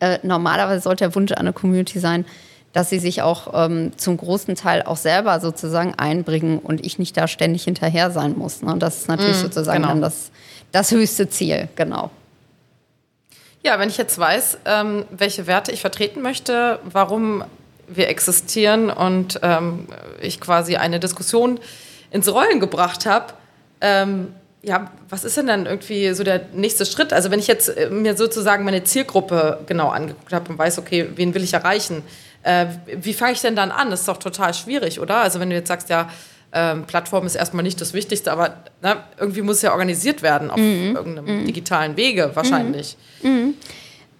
äh, 0.00 0.18
normalerweise 0.22 0.82
sollte 0.82 1.04
der 1.04 1.14
Wunsch 1.14 1.32
an 1.32 1.38
eine 1.38 1.52
Community 1.52 1.98
sein, 1.98 2.24
dass 2.72 2.90
sie 2.90 2.98
sich 2.98 3.22
auch 3.22 3.52
ähm, 3.54 3.92
zum 3.96 4.18
großen 4.18 4.54
Teil 4.54 4.82
auch 4.82 4.98
selber 4.98 5.40
sozusagen 5.40 5.94
einbringen 5.94 6.58
und 6.58 6.84
ich 6.84 6.98
nicht 6.98 7.16
da 7.16 7.26
ständig 7.26 7.64
hinterher 7.64 8.10
sein 8.10 8.36
muss. 8.36 8.60
Ne? 8.60 8.74
Das 8.78 8.98
ist 8.98 9.08
natürlich 9.08 9.38
mm, 9.38 9.40
sozusagen 9.40 9.78
genau. 9.78 9.94
dann 9.94 10.02
das, 10.02 10.30
das 10.76 10.90
höchste 10.90 11.26
Ziel, 11.30 11.68
genau. 11.74 12.10
Ja, 13.62 13.78
wenn 13.78 13.88
ich 13.88 13.96
jetzt 13.96 14.18
weiß, 14.18 14.58
ähm, 14.66 15.06
welche 15.10 15.46
Werte 15.46 15.72
ich 15.72 15.80
vertreten 15.80 16.20
möchte, 16.20 16.78
warum 16.84 17.44
wir 17.88 18.08
existieren 18.08 18.90
und 18.90 19.40
ähm, 19.42 19.88
ich 20.20 20.38
quasi 20.38 20.76
eine 20.76 21.00
Diskussion 21.00 21.58
ins 22.10 22.30
Rollen 22.30 22.60
gebracht 22.60 23.06
habe, 23.06 23.32
ähm, 23.80 24.34
ja, 24.62 24.90
was 25.08 25.24
ist 25.24 25.38
denn 25.38 25.46
dann 25.46 25.64
irgendwie 25.64 26.12
so 26.12 26.24
der 26.24 26.42
nächste 26.52 26.84
Schritt? 26.84 27.12
Also 27.12 27.30
wenn 27.30 27.38
ich 27.38 27.46
jetzt 27.46 27.68
äh, 27.68 27.88
mir 27.88 28.16
sozusagen 28.16 28.64
meine 28.64 28.84
Zielgruppe 28.84 29.60
genau 29.66 29.88
angeguckt 29.88 30.32
habe 30.32 30.50
und 30.50 30.58
weiß, 30.58 30.78
okay, 30.78 31.08
wen 31.14 31.32
will 31.32 31.42
ich 31.42 31.54
erreichen, 31.54 32.02
äh, 32.42 32.66
wie 32.86 33.14
fange 33.14 33.32
ich 33.32 33.40
denn 33.40 33.56
dann 33.56 33.70
an? 33.70 33.90
Das 33.90 34.00
ist 34.00 34.08
doch 34.08 34.18
total 34.18 34.52
schwierig, 34.52 35.00
oder? 35.00 35.18
Also 35.18 35.40
wenn 35.40 35.48
du 35.48 35.56
jetzt 35.56 35.68
sagst, 35.68 35.88
ja, 35.88 36.10
ähm, 36.52 36.84
Plattform 36.84 37.26
ist 37.26 37.34
erstmal 37.34 37.62
nicht 37.62 37.80
das 37.80 37.92
Wichtigste, 37.92 38.32
aber 38.32 38.56
ne, 38.82 38.96
irgendwie 39.18 39.42
muss 39.42 39.56
es 39.56 39.62
ja 39.62 39.72
organisiert 39.72 40.22
werden 40.22 40.50
auf 40.50 40.58
mhm. 40.58 40.94
irgendeinem 40.96 41.40
mhm. 41.40 41.46
digitalen 41.46 41.96
Wege 41.96 42.30
wahrscheinlich. 42.34 42.96
Mhm. 43.22 43.54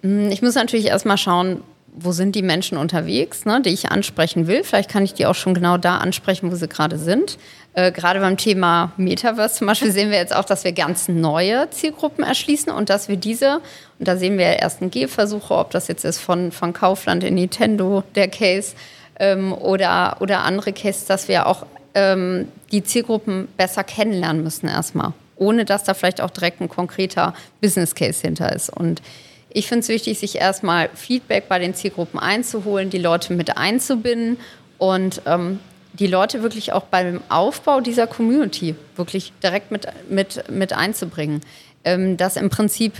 mhm. 0.01 0.31
Ich 0.31 0.41
muss 0.41 0.55
natürlich 0.55 0.85
erstmal 0.87 1.17
schauen, 1.17 1.63
wo 1.99 2.11
sind 2.11 2.35
die 2.35 2.43
Menschen 2.43 2.77
unterwegs, 2.77 3.45
ne, 3.45 3.61
die 3.61 3.71
ich 3.71 3.89
ansprechen 3.89 4.47
will. 4.47 4.63
Vielleicht 4.63 4.89
kann 4.89 5.03
ich 5.03 5.13
die 5.13 5.25
auch 5.25 5.35
schon 5.35 5.53
genau 5.53 5.77
da 5.77 5.97
ansprechen, 5.97 6.51
wo 6.51 6.55
sie 6.55 6.67
gerade 6.67 6.97
sind. 6.97 7.37
Äh, 7.73 7.91
gerade 7.91 8.19
beim 8.19 8.37
Thema 8.37 8.91
Metaverse 8.97 9.55
zum 9.55 9.67
Beispiel 9.67 9.91
sehen 9.91 10.11
wir 10.11 10.17
jetzt 10.17 10.35
auch, 10.35 10.45
dass 10.45 10.63
wir 10.63 10.73
ganz 10.73 11.07
neue 11.07 11.69
Zielgruppen 11.71 12.23
erschließen 12.23 12.71
und 12.71 12.89
dass 12.89 13.07
wir 13.07 13.17
diese, 13.17 13.61
und 13.99 14.07
da 14.07 14.17
sehen 14.17 14.37
wir 14.37 14.45
ersten 14.45 14.91
Gehversuche, 14.91 15.55
ob 15.55 15.71
das 15.71 15.87
jetzt 15.87 16.05
ist 16.05 16.19
von, 16.19 16.51
von 16.51 16.73
Kaufland 16.73 17.23
in 17.23 17.35
Nintendo, 17.35 18.03
der 18.15 18.27
Case, 18.27 18.73
ähm, 19.19 19.53
oder, 19.53 20.17
oder 20.19 20.39
andere 20.43 20.73
Cases, 20.73 21.05
dass 21.05 21.27
wir 21.27 21.47
auch 21.47 21.65
ähm, 21.97 22.47
die 22.71 22.83
Zielgruppen 22.83 23.47
besser 23.57 23.83
kennenlernen 23.83 24.43
müssen 24.43 24.67
erstmal, 24.67 25.13
ohne 25.35 25.65
dass 25.65 25.83
da 25.83 25.95
vielleicht 25.95 26.21
auch 26.21 26.29
direkt 26.29 26.61
ein 26.61 26.69
konkreter 26.69 27.33
Business 27.59 27.95
Case 27.95 28.21
hinter 28.21 28.55
ist. 28.55 28.69
Und 28.69 29.01
ich 29.49 29.67
finde 29.67 29.79
es 29.79 29.89
wichtig, 29.89 30.19
sich 30.19 30.35
erstmal 30.35 30.89
Feedback 30.93 31.49
bei 31.49 31.57
den 31.57 31.73
Zielgruppen 31.73 32.19
einzuholen, 32.19 32.91
die 32.91 32.99
Leute 32.99 33.33
mit 33.33 33.57
einzubinden 33.57 34.37
und 34.77 35.23
ähm, 35.25 35.59
die 35.93 36.05
Leute 36.05 36.43
wirklich 36.43 36.71
auch 36.71 36.83
beim 36.83 37.21
Aufbau 37.29 37.81
dieser 37.81 38.05
Community 38.05 38.75
wirklich 38.95 39.33
direkt 39.41 39.71
mit, 39.71 39.87
mit, 40.07 40.51
mit 40.51 40.73
einzubringen. 40.73 41.41
Ähm, 41.83 42.15
dass 42.15 42.37
im 42.37 42.51
Prinzip 42.51 42.93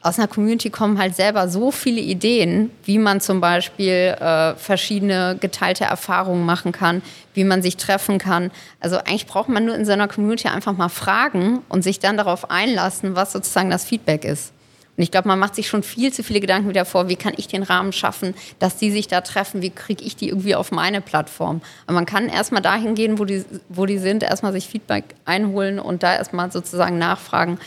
aus 0.00 0.18
einer 0.18 0.28
Community 0.28 0.70
kommen 0.70 0.98
halt 0.98 1.16
selber 1.16 1.48
so 1.48 1.70
viele 1.70 2.00
Ideen, 2.00 2.70
wie 2.84 2.98
man 2.98 3.20
zum 3.20 3.40
Beispiel 3.40 4.16
äh, 4.20 4.54
verschiedene 4.54 5.36
geteilte 5.40 5.84
Erfahrungen 5.84 6.46
machen 6.46 6.72
kann, 6.72 7.02
wie 7.34 7.44
man 7.44 7.62
sich 7.62 7.76
treffen 7.76 8.18
kann. 8.18 8.50
Also 8.80 8.98
eigentlich 8.98 9.26
braucht 9.26 9.48
man 9.48 9.64
nur 9.64 9.74
in 9.74 9.84
seiner 9.84 10.06
Community 10.06 10.48
einfach 10.48 10.76
mal 10.76 10.88
fragen 10.88 11.60
und 11.68 11.82
sich 11.82 11.98
dann 11.98 12.16
darauf 12.16 12.50
einlassen, 12.50 13.16
was 13.16 13.32
sozusagen 13.32 13.70
das 13.70 13.84
Feedback 13.84 14.24
ist. 14.24 14.52
Und 14.96 15.02
ich 15.02 15.12
glaube, 15.12 15.28
man 15.28 15.38
macht 15.38 15.54
sich 15.54 15.68
schon 15.68 15.84
viel 15.84 16.12
zu 16.12 16.24
viele 16.24 16.40
Gedanken 16.40 16.68
wieder 16.68 16.84
vor, 16.84 17.08
wie 17.08 17.14
kann 17.14 17.32
ich 17.36 17.46
den 17.46 17.62
Rahmen 17.62 17.92
schaffen, 17.92 18.34
dass 18.58 18.76
die 18.76 18.90
sich 18.90 19.06
da 19.06 19.20
treffen, 19.20 19.62
wie 19.62 19.70
kriege 19.70 20.04
ich 20.04 20.16
die 20.16 20.28
irgendwie 20.28 20.56
auf 20.56 20.72
meine 20.72 21.00
Plattform. 21.00 21.60
Aber 21.86 21.94
man 21.94 22.04
kann 22.04 22.28
erstmal 22.28 22.62
dahin 22.62 22.96
gehen, 22.96 23.20
wo 23.20 23.24
die, 23.24 23.44
wo 23.68 23.86
die 23.86 23.98
sind, 23.98 24.24
erstmal 24.24 24.52
sich 24.52 24.66
Feedback 24.66 25.04
einholen 25.24 25.78
und 25.78 26.02
da 26.02 26.16
erstmal 26.16 26.50
sozusagen 26.50 26.98
nachfragen, 26.98 27.58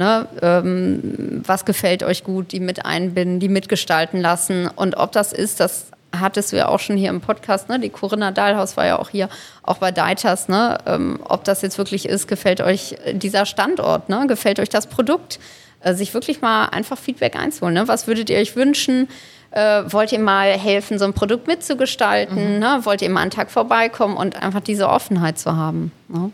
Ne, 0.00 0.26
ähm, 0.40 1.42
was 1.46 1.66
gefällt 1.66 2.02
euch 2.02 2.24
gut, 2.24 2.52
die 2.52 2.60
mit 2.60 2.86
einbinden, 2.86 3.38
die 3.38 3.50
mitgestalten 3.50 4.18
lassen. 4.18 4.66
Und 4.66 4.96
ob 4.96 5.12
das 5.12 5.34
ist, 5.34 5.60
das 5.60 5.88
hattest 6.18 6.52
du 6.52 6.56
ja 6.56 6.68
auch 6.68 6.80
schon 6.80 6.96
hier 6.96 7.10
im 7.10 7.20
Podcast, 7.20 7.68
ne? 7.68 7.78
Die 7.78 7.90
Corinna 7.90 8.30
Dahlhaus 8.30 8.78
war 8.78 8.86
ja 8.86 8.98
auch 8.98 9.10
hier, 9.10 9.28
auch 9.62 9.76
bei 9.76 9.92
Deitas, 9.92 10.48
ne? 10.48 10.78
Ähm, 10.86 11.20
ob 11.24 11.44
das 11.44 11.60
jetzt 11.60 11.76
wirklich 11.76 12.08
ist, 12.08 12.28
gefällt 12.28 12.62
euch 12.62 12.96
dieser 13.12 13.44
Standort, 13.44 14.08
ne? 14.08 14.24
Gefällt 14.26 14.58
euch 14.58 14.70
das 14.70 14.86
Produkt? 14.86 15.38
Äh, 15.80 15.92
sich 15.92 16.14
wirklich 16.14 16.40
mal 16.40 16.66
einfach 16.66 16.96
Feedback 16.96 17.36
einzuholen. 17.36 17.74
Ne? 17.74 17.86
Was 17.86 18.06
würdet 18.06 18.30
ihr 18.30 18.38
euch 18.38 18.56
wünschen? 18.56 19.06
Äh, 19.50 19.82
wollt 19.88 20.12
ihr 20.12 20.18
mal 20.18 20.46
helfen, 20.46 20.98
so 20.98 21.04
ein 21.04 21.12
Produkt 21.12 21.46
mitzugestalten? 21.46 22.54
Mhm. 22.54 22.58
Ne? 22.58 22.80
Wollt 22.84 23.02
ihr 23.02 23.10
mal 23.10 23.20
einen 23.20 23.30
Tag 23.30 23.50
vorbeikommen 23.50 24.16
und 24.16 24.42
einfach 24.42 24.60
diese 24.60 24.88
Offenheit 24.88 25.38
zu 25.38 25.56
haben? 25.56 25.92
Ne? 26.08 26.30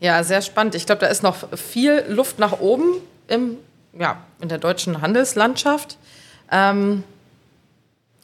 Ja, 0.00 0.22
sehr 0.22 0.42
spannend. 0.42 0.74
Ich 0.74 0.86
glaube, 0.86 1.00
da 1.00 1.06
ist 1.06 1.22
noch 1.22 1.36
viel 1.56 2.04
Luft 2.08 2.38
nach 2.38 2.60
oben 2.60 2.84
im, 3.28 3.56
ja, 3.98 4.18
in 4.40 4.48
der 4.48 4.58
deutschen 4.58 5.00
Handelslandschaft. 5.00 5.96
Ähm, 6.50 7.04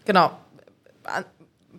genau. 0.05 0.33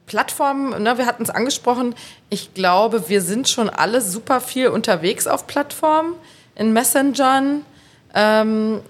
Plattformen, 0.06 0.82
ne, 0.82 0.98
wir 0.98 1.06
hatten 1.06 1.24
es 1.24 1.30
angesprochen. 1.30 1.96
Ich 2.30 2.54
glaube, 2.54 3.08
wir 3.10 3.22
sind 3.22 3.48
schon 3.48 3.70
alle 3.70 4.02
super 4.02 4.42
viel 4.42 4.68
unterwegs 4.68 5.28
auf 5.28 5.48
Plattformen, 5.48 6.16
in 6.56 6.74
Messengern. 6.74 7.64
Ähm, 8.14 8.82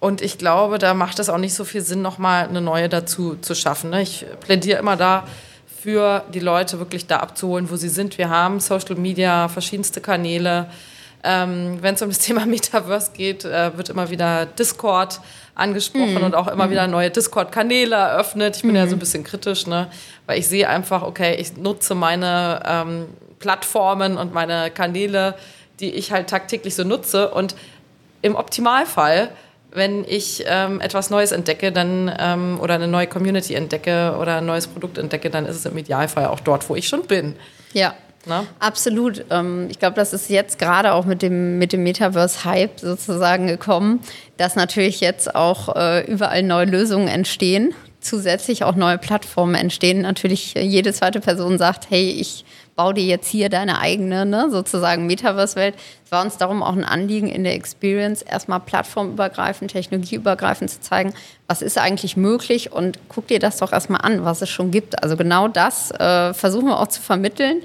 und 0.00 0.20
ich 0.20 0.38
glaube, 0.38 0.78
da 0.78 0.94
macht 0.94 1.18
es 1.18 1.28
auch 1.28 1.38
nicht 1.38 1.54
so 1.54 1.64
viel 1.64 1.80
Sinn, 1.80 2.02
nochmal 2.02 2.48
eine 2.48 2.60
neue 2.60 2.88
dazu 2.88 3.36
zu 3.36 3.54
schaffen. 3.54 3.90
Ne? 3.90 4.02
Ich 4.02 4.26
plädiere 4.40 4.78
immer 4.78 4.96
da 4.96 5.26
für 5.88 6.22
die 6.34 6.40
Leute 6.40 6.78
wirklich 6.80 7.06
da 7.06 7.20
abzuholen, 7.20 7.70
wo 7.70 7.76
sie 7.76 7.88
sind. 7.88 8.18
Wir 8.18 8.28
haben 8.28 8.60
Social 8.60 8.96
Media, 8.96 9.48
verschiedenste 9.48 10.02
Kanäle. 10.02 10.66
Ähm, 11.24 11.78
Wenn 11.80 11.94
es 11.94 12.02
um 12.02 12.10
das 12.10 12.18
Thema 12.26 12.44
Metaverse 12.44 13.12
geht, 13.14 13.46
äh, 13.46 13.74
wird 13.74 13.88
immer 13.88 14.10
wieder 14.10 14.44
Discord 14.44 15.18
angesprochen 15.54 16.16
mhm. 16.16 16.24
und 16.24 16.34
auch 16.34 16.46
immer 16.46 16.66
mhm. 16.66 16.72
wieder 16.72 16.86
neue 16.88 17.08
Discord-Kanäle 17.08 17.96
eröffnet. 17.96 18.56
Ich 18.56 18.62
bin 18.62 18.72
mhm. 18.72 18.76
ja 18.76 18.86
so 18.86 18.96
ein 18.96 18.98
bisschen 18.98 19.24
kritisch, 19.24 19.66
ne? 19.66 19.88
weil 20.26 20.38
ich 20.38 20.46
sehe 20.46 20.68
einfach, 20.68 21.00
okay, 21.00 21.36
ich 21.36 21.56
nutze 21.56 21.94
meine 21.94 22.62
ähm, 22.66 23.06
Plattformen 23.38 24.18
und 24.18 24.34
meine 24.34 24.70
Kanäle, 24.70 25.36
die 25.80 25.94
ich 25.94 26.12
halt 26.12 26.28
tagtäglich 26.28 26.74
so 26.74 26.84
nutze 26.84 27.30
und 27.30 27.56
im 28.20 28.34
Optimalfall 28.34 29.30
wenn 29.78 30.04
ich 30.04 30.44
ähm, 30.46 30.80
etwas 30.82 31.08
Neues 31.08 31.32
entdecke 31.32 31.72
dann, 31.72 32.14
ähm, 32.18 32.58
oder 32.60 32.74
eine 32.74 32.88
neue 32.88 33.06
Community 33.06 33.54
entdecke 33.54 34.14
oder 34.20 34.36
ein 34.36 34.46
neues 34.46 34.66
Produkt 34.66 34.98
entdecke, 34.98 35.30
dann 35.30 35.46
ist 35.46 35.56
es 35.56 35.64
im 35.64 35.78
Idealfall 35.78 36.26
auch 36.26 36.40
dort, 36.40 36.68
wo 36.68 36.76
ich 36.76 36.86
schon 36.86 37.06
bin. 37.06 37.34
Ja. 37.72 37.94
Na? 38.26 38.44
Absolut. 38.58 39.24
Ähm, 39.30 39.68
ich 39.70 39.78
glaube, 39.78 39.94
das 39.94 40.12
ist 40.12 40.28
jetzt 40.28 40.58
gerade 40.58 40.92
auch 40.92 41.06
mit 41.06 41.22
dem, 41.22 41.58
mit 41.58 41.72
dem 41.72 41.82
Metaverse-Hype 41.82 42.78
sozusagen 42.78 43.46
gekommen, 43.46 44.00
dass 44.36 44.56
natürlich 44.56 45.00
jetzt 45.00 45.34
auch 45.34 45.74
äh, 45.74 46.04
überall 46.04 46.42
neue 46.42 46.66
Lösungen 46.66 47.08
entstehen, 47.08 47.74
zusätzlich 48.00 48.64
auch 48.64 48.74
neue 48.74 48.98
Plattformen 48.98 49.54
entstehen. 49.54 50.02
Natürlich 50.02 50.56
äh, 50.56 50.62
jede 50.62 50.92
zweite 50.92 51.20
Person 51.20 51.58
sagt, 51.58 51.90
hey, 51.90 52.10
ich 52.10 52.44
bau 52.78 52.92
dir 52.92 53.04
jetzt 53.04 53.26
hier 53.26 53.48
deine 53.48 53.80
eigene, 53.80 54.24
ne, 54.24 54.50
sozusagen 54.50 55.06
Metaverse-Welt. 55.06 55.74
Es 56.04 56.12
war 56.12 56.24
uns 56.24 56.36
darum 56.36 56.62
auch 56.62 56.76
ein 56.76 56.84
Anliegen 56.84 57.28
in 57.28 57.42
der 57.42 57.54
Experience, 57.54 58.22
erstmal 58.22 58.60
plattformübergreifend, 58.60 59.72
technologieübergreifend 59.72 60.70
zu 60.70 60.80
zeigen, 60.80 61.12
was 61.48 61.60
ist 61.60 61.76
eigentlich 61.76 62.16
möglich 62.16 62.70
und 62.72 63.00
guck 63.08 63.26
dir 63.26 63.40
das 63.40 63.56
doch 63.56 63.72
erstmal 63.72 64.02
an, 64.02 64.24
was 64.24 64.42
es 64.42 64.48
schon 64.48 64.70
gibt. 64.70 65.02
Also 65.02 65.16
genau 65.16 65.48
das 65.48 65.90
äh, 65.90 66.32
versuchen 66.34 66.68
wir 66.68 66.78
auch 66.78 66.86
zu 66.86 67.02
vermitteln. 67.02 67.62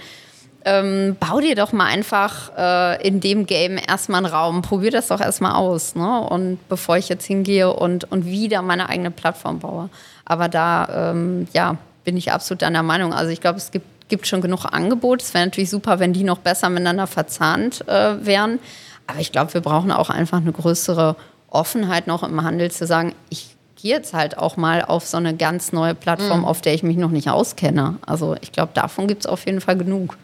Ähm, 0.65 1.15
bau 1.19 1.39
dir 1.41 1.55
doch 1.55 1.73
mal 1.73 1.85
einfach 1.85 2.51
äh, 2.57 3.07
in 3.07 3.19
dem 3.19 3.45
Game 3.45 3.77
erstmal 3.77 4.25
einen 4.25 4.33
Raum, 4.33 4.61
probier 4.61 4.91
das 4.91 5.09
doch 5.09 5.19
erstmal 5.19 5.53
aus. 5.53 5.93
Ne? 5.93 6.21
Und 6.21 6.57
bevor 6.69 6.97
ich 6.97 7.09
jetzt 7.09 7.25
hingehe 7.25 7.71
und, 7.71 8.09
und 8.11 8.25
wieder 8.25 8.61
meine 8.61 8.89
eigene 8.89 9.11
Plattform 9.11 9.59
baue. 9.59 9.89
Aber 10.25 10.49
da, 10.49 11.11
ähm, 11.11 11.47
ja, 11.53 11.77
bin 12.03 12.17
ich 12.17 12.31
absolut 12.31 12.61
deiner 12.61 12.83
Meinung. 12.83 13.13
Also 13.13 13.31
ich 13.31 13.41
glaube, 13.41 13.57
es 13.57 13.71
gibt 13.71 13.87
gibt 14.09 14.27
schon 14.27 14.41
genug 14.41 14.65
Angebote. 14.65 15.23
Es 15.23 15.33
wäre 15.33 15.45
natürlich 15.45 15.71
super, 15.71 15.99
wenn 15.99 16.13
die 16.13 16.23
noch 16.23 16.37
besser 16.37 16.69
miteinander 16.69 17.07
verzahnt 17.07 17.87
äh, 17.87 18.23
wären. 18.23 18.59
Aber 19.07 19.19
ich 19.19 19.31
glaube, 19.31 19.53
wir 19.53 19.61
brauchen 19.61 19.91
auch 19.91 20.11
einfach 20.11 20.37
eine 20.37 20.51
größere 20.51 21.15
Offenheit 21.49 22.05
noch 22.05 22.21
im 22.21 22.43
Handel 22.43 22.69
zu 22.69 22.85
sagen, 22.85 23.15
ich 23.29 23.55
gehe 23.75 23.95
jetzt 23.95 24.13
halt 24.13 24.37
auch 24.37 24.55
mal 24.55 24.83
auf 24.83 25.05
so 25.07 25.17
eine 25.17 25.35
ganz 25.35 25.71
neue 25.71 25.95
Plattform, 25.95 26.39
mhm. 26.39 26.45
auf 26.45 26.61
der 26.61 26.73
ich 26.73 26.83
mich 26.83 26.97
noch 26.97 27.09
nicht 27.09 27.29
auskenne. 27.29 27.97
Also 28.05 28.35
ich 28.41 28.51
glaube, 28.51 28.71
davon 28.73 29.07
gibt 29.07 29.25
es 29.25 29.25
auf 29.25 29.45
jeden 29.45 29.61
Fall 29.61 29.77
genug. 29.77 30.15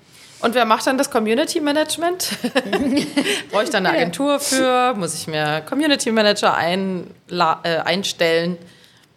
Und 0.41 0.55
wer 0.55 0.65
macht 0.65 0.87
dann 0.87 0.97
das 0.97 1.11
Community 1.11 1.59
Management? 1.59 2.29
Brauche 3.51 3.63
ich 3.63 3.69
da 3.69 3.79
eine 3.79 3.89
Agentur 3.89 4.39
für? 4.39 4.93
Muss 4.95 5.13
ich 5.13 5.27
mir 5.27 5.61
Community 5.67 6.11
Manager 6.11 6.55
ein, 6.55 7.07
äh, 7.29 7.79
einstellen? 7.83 8.57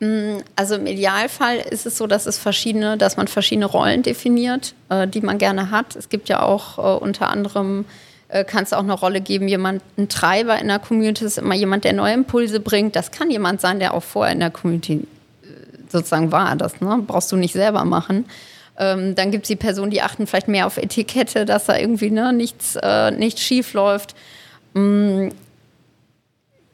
Mm, 0.02 0.38
also 0.56 0.74
im 0.74 0.86
Idealfall 0.86 1.58
ist 1.58 1.86
es 1.86 1.96
so, 1.96 2.08
dass 2.08 2.26
es 2.26 2.36
verschiedene, 2.36 2.98
dass 2.98 3.16
man 3.16 3.28
verschiedene 3.28 3.66
Rollen 3.66 4.02
definiert, 4.02 4.74
äh, 4.88 5.06
die 5.06 5.20
man 5.20 5.38
gerne 5.38 5.70
hat. 5.70 5.94
Es 5.94 6.08
gibt 6.08 6.28
ja 6.28 6.42
auch 6.42 6.78
äh, 6.78 6.98
unter 6.98 7.28
anderem 7.28 7.84
äh, 8.26 8.42
kann 8.42 8.64
es 8.64 8.72
auch 8.72 8.82
eine 8.82 8.94
Rolle 8.94 9.20
geben, 9.20 9.46
jemand, 9.46 9.80
ein 9.96 10.08
Treiber 10.08 10.58
in 10.58 10.66
der 10.66 10.80
Community 10.80 11.24
ist 11.24 11.38
immer 11.38 11.54
jemand, 11.54 11.84
der 11.84 11.92
neue 11.92 12.14
Impulse 12.14 12.58
bringt. 12.58 12.96
Das 12.96 13.12
kann 13.12 13.30
jemand 13.30 13.60
sein, 13.60 13.78
der 13.78 13.94
auch 13.94 14.02
vorher 14.02 14.32
in 14.32 14.40
der 14.40 14.50
Community 14.50 15.06
sozusagen 15.88 16.32
war. 16.32 16.56
Das 16.56 16.80
ne? 16.80 17.00
brauchst 17.06 17.30
du 17.30 17.36
nicht 17.36 17.52
selber 17.52 17.84
machen. 17.84 18.24
Ähm, 18.78 19.14
dann 19.14 19.30
gibt 19.30 19.44
es 19.44 19.48
die 19.48 19.56
Personen, 19.56 19.92
die 19.92 20.02
achten 20.02 20.26
vielleicht 20.26 20.48
mehr 20.48 20.66
auf 20.66 20.78
Etikette, 20.78 21.44
dass 21.44 21.66
da 21.66 21.76
irgendwie 21.76 22.10
ne, 22.10 22.32
nichts, 22.32 22.74
äh, 22.74 23.12
nichts 23.12 23.42
schief 23.42 23.72
läuft. 23.74 24.16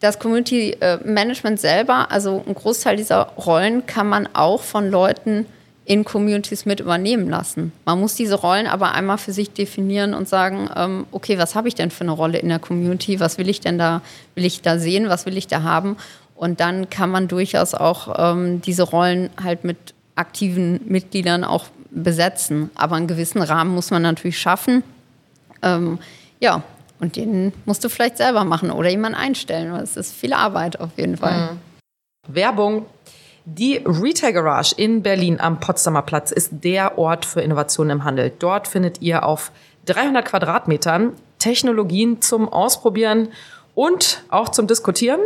Das 0.00 0.18
Community 0.18 0.76
äh, 0.80 0.98
Management 1.04 1.58
selber, 1.58 2.10
also 2.10 2.44
ein 2.46 2.54
Großteil 2.54 2.96
dieser 2.96 3.32
Rollen 3.36 3.86
kann 3.86 4.08
man 4.08 4.28
auch 4.32 4.62
von 4.62 4.90
Leuten 4.90 5.46
in 5.88 6.04
Communities 6.04 6.66
mit 6.66 6.80
übernehmen 6.80 7.30
lassen. 7.30 7.72
Man 7.86 7.98
muss 7.98 8.14
diese 8.14 8.34
Rollen 8.34 8.66
aber 8.66 8.92
einmal 8.92 9.16
für 9.16 9.32
sich 9.32 9.50
definieren 9.52 10.12
und 10.12 10.28
sagen, 10.28 10.68
ähm, 10.76 11.06
okay, 11.12 11.38
was 11.38 11.54
habe 11.54 11.66
ich 11.66 11.74
denn 11.74 11.90
für 11.90 12.02
eine 12.02 12.12
Rolle 12.12 12.38
in 12.38 12.48
der 12.50 12.58
Community? 12.58 13.18
Was 13.20 13.38
will 13.38 13.48
ich 13.48 13.60
denn 13.60 13.78
da, 13.78 14.02
will 14.34 14.44
ich 14.44 14.60
da 14.60 14.78
sehen? 14.78 15.08
Was 15.08 15.24
will 15.24 15.36
ich 15.36 15.46
da 15.46 15.62
haben? 15.62 15.96
Und 16.34 16.60
dann 16.60 16.90
kann 16.90 17.10
man 17.10 17.26
durchaus 17.26 17.74
auch 17.74 18.14
ähm, 18.18 18.60
diese 18.60 18.82
Rollen 18.82 19.30
halt 19.42 19.64
mit 19.64 19.94
aktiven 20.14 20.80
Mitgliedern 20.84 21.42
auch 21.42 21.64
besetzen. 21.90 22.70
Aber 22.74 22.96
einen 22.96 23.06
gewissen 23.06 23.40
Rahmen 23.40 23.74
muss 23.74 23.90
man 23.90 24.02
natürlich 24.02 24.38
schaffen. 24.38 24.82
Ähm, 25.62 25.98
ja, 26.38 26.62
und 27.00 27.16
den 27.16 27.52
musst 27.64 27.84
du 27.84 27.88
vielleicht 27.88 28.16
selber 28.16 28.44
machen 28.44 28.70
oder 28.70 28.88
jemanden 28.88 29.18
einstellen. 29.18 29.72
Das 29.72 29.96
ist 29.96 30.14
viel 30.14 30.32
Arbeit 30.32 30.80
auf 30.80 30.90
jeden 30.96 31.16
Fall. 31.16 31.52
Mhm. 31.52 31.58
Werbung. 32.34 32.86
Die 33.44 33.80
Retail 33.84 34.32
Garage 34.32 34.74
in 34.76 35.02
Berlin 35.02 35.40
am 35.40 35.58
Potsdamer 35.58 36.02
Platz 36.02 36.30
ist 36.30 36.50
der 36.52 36.98
Ort 36.98 37.24
für 37.24 37.40
Innovationen 37.40 37.98
im 37.98 38.04
Handel. 38.04 38.30
Dort 38.38 38.68
findet 38.68 39.00
ihr 39.00 39.24
auf 39.24 39.52
300 39.86 40.24
Quadratmetern 40.24 41.14
Technologien 41.38 42.20
zum 42.20 42.48
Ausprobieren 42.48 43.28
und 43.74 44.22
auch 44.28 44.50
zum 44.50 44.66
Diskutieren. 44.66 45.20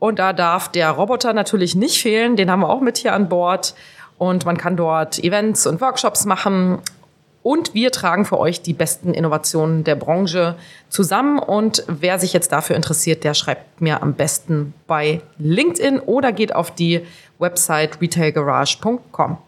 Und 0.00 0.18
da 0.18 0.32
darf 0.32 0.72
der 0.72 0.90
Roboter 0.90 1.32
natürlich 1.32 1.76
nicht 1.76 2.02
fehlen. 2.02 2.34
Den 2.34 2.50
haben 2.50 2.60
wir 2.60 2.68
auch 2.68 2.80
mit 2.80 2.98
hier 2.98 3.14
an 3.14 3.28
Bord. 3.28 3.74
Und 4.18 4.44
man 4.44 4.56
kann 4.56 4.76
dort 4.76 5.22
Events 5.22 5.66
und 5.66 5.80
Workshops 5.80 6.24
machen 6.24 6.78
und 7.42 7.74
wir 7.74 7.90
tragen 7.90 8.24
für 8.24 8.38
euch 8.38 8.62
die 8.62 8.72
besten 8.72 9.14
Innovationen 9.14 9.84
der 9.84 9.96
Branche 9.96 10.56
zusammen. 10.88 11.38
Und 11.38 11.84
wer 11.88 12.18
sich 12.18 12.32
jetzt 12.32 12.52
dafür 12.52 12.76
interessiert, 12.76 13.24
der 13.24 13.34
schreibt 13.34 13.80
mir 13.80 14.02
am 14.02 14.14
besten 14.14 14.74
bei 14.86 15.20
LinkedIn 15.38 15.98
oder 16.00 16.32
geht 16.32 16.54
auf 16.54 16.72
die 16.72 17.04
Website 17.38 18.00
retailgarage.com. 18.00 19.38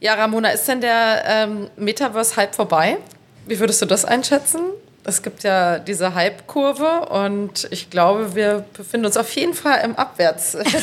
Ja, 0.00 0.14
Ramona, 0.14 0.50
ist 0.50 0.66
denn 0.66 0.80
der 0.80 1.22
ähm, 1.26 1.68
Metaverse-Hype 1.76 2.54
vorbei? 2.54 2.98
Wie 3.46 3.58
würdest 3.58 3.80
du 3.82 3.86
das 3.86 4.04
einschätzen? 4.04 4.60
Es 5.04 5.22
gibt 5.22 5.42
ja 5.42 5.78
diese 5.78 6.14
Hype-Kurve 6.14 7.08
und 7.08 7.66
ich 7.70 7.88
glaube, 7.88 8.34
wir 8.34 8.64
befinden 8.74 9.06
uns 9.06 9.16
auf 9.16 9.34
jeden 9.34 9.54
Fall 9.54 9.82
im 9.84 9.96
Abwärtstrend. 9.96 10.66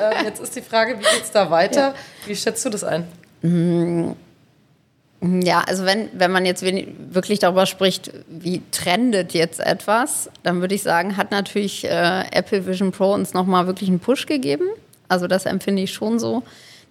ähm, 0.00 0.24
jetzt 0.24 0.40
ist 0.40 0.54
die 0.54 0.62
Frage, 0.62 0.98
wie 0.98 1.02
geht 1.02 1.24
es 1.24 1.32
da 1.32 1.50
weiter? 1.50 1.80
Ja. 1.88 1.94
Wie 2.26 2.36
schätzt 2.36 2.64
du 2.64 2.70
das 2.70 2.84
ein? 2.84 3.08
Mhm 3.42 4.14
Ja, 5.22 5.60
also 5.66 5.84
wenn, 5.84 6.08
wenn 6.14 6.30
man 6.30 6.46
jetzt 6.46 6.64
wirklich 6.64 7.38
darüber 7.40 7.66
spricht, 7.66 8.10
wie 8.28 8.62
trendet 8.70 9.34
jetzt 9.34 9.60
etwas, 9.60 10.30
dann 10.42 10.62
würde 10.62 10.74
ich 10.74 10.82
sagen, 10.82 11.18
hat 11.18 11.30
natürlich 11.30 11.84
äh, 11.84 12.24
Apple 12.32 12.66
Vision 12.66 12.90
Pro 12.90 13.12
uns 13.12 13.34
nochmal 13.34 13.66
wirklich 13.66 13.90
einen 13.90 14.00
Push 14.00 14.24
gegeben. 14.24 14.64
Also 15.08 15.26
das 15.26 15.44
empfinde 15.44 15.82
ich 15.82 15.92
schon 15.92 16.18
so, 16.18 16.42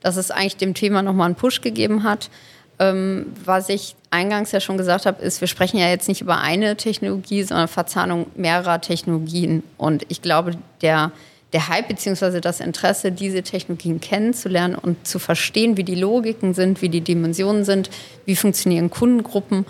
dass 0.01 0.15
es 0.15 0.29
eigentlich 0.29 0.57
dem 0.57 0.75
Thema 0.75 1.01
nochmal 1.01 1.25
einen 1.25 1.35
Push 1.35 1.61
gegeben 1.61 2.03
hat. 2.03 2.29
Ähm, 2.77 3.33
was 3.43 3.67
ich 3.67 3.95
eingangs 4.11 4.51
ja 4.51 4.59
schon 4.59 4.77
gesagt 4.77 5.07
habe, 5.07 5.21
ist, 5.23 5.41
wir 5.41 5.47
sprechen 5.47 5.77
ja 5.77 5.89
jetzt 5.89 6.07
nicht 6.07 6.21
über 6.21 6.37
eine 6.37 6.77
Technologie, 6.77 7.41
sondern 7.41 7.67
Verzahnung 7.67 8.27
mehrerer 8.35 8.79
Technologien. 8.79 9.63
Und 9.77 10.05
ich 10.07 10.21
glaube, 10.21 10.51
der 10.81 11.11
der 11.53 11.67
Hype 11.67 11.87
bzw. 11.87 12.41
das 12.41 12.59
Interesse, 12.59 13.11
diese 13.11 13.41
Technologien 13.41 13.99
kennenzulernen 13.99 14.75
und 14.75 15.07
zu 15.07 15.19
verstehen, 15.19 15.77
wie 15.77 15.83
die 15.83 15.95
Logiken 15.95 16.53
sind, 16.53 16.81
wie 16.81 16.89
die 16.89 17.01
Dimensionen 17.01 17.65
sind, 17.65 17.89
wie 18.25 18.35
funktionieren 18.35 18.89
Kundengruppen, 18.89 19.65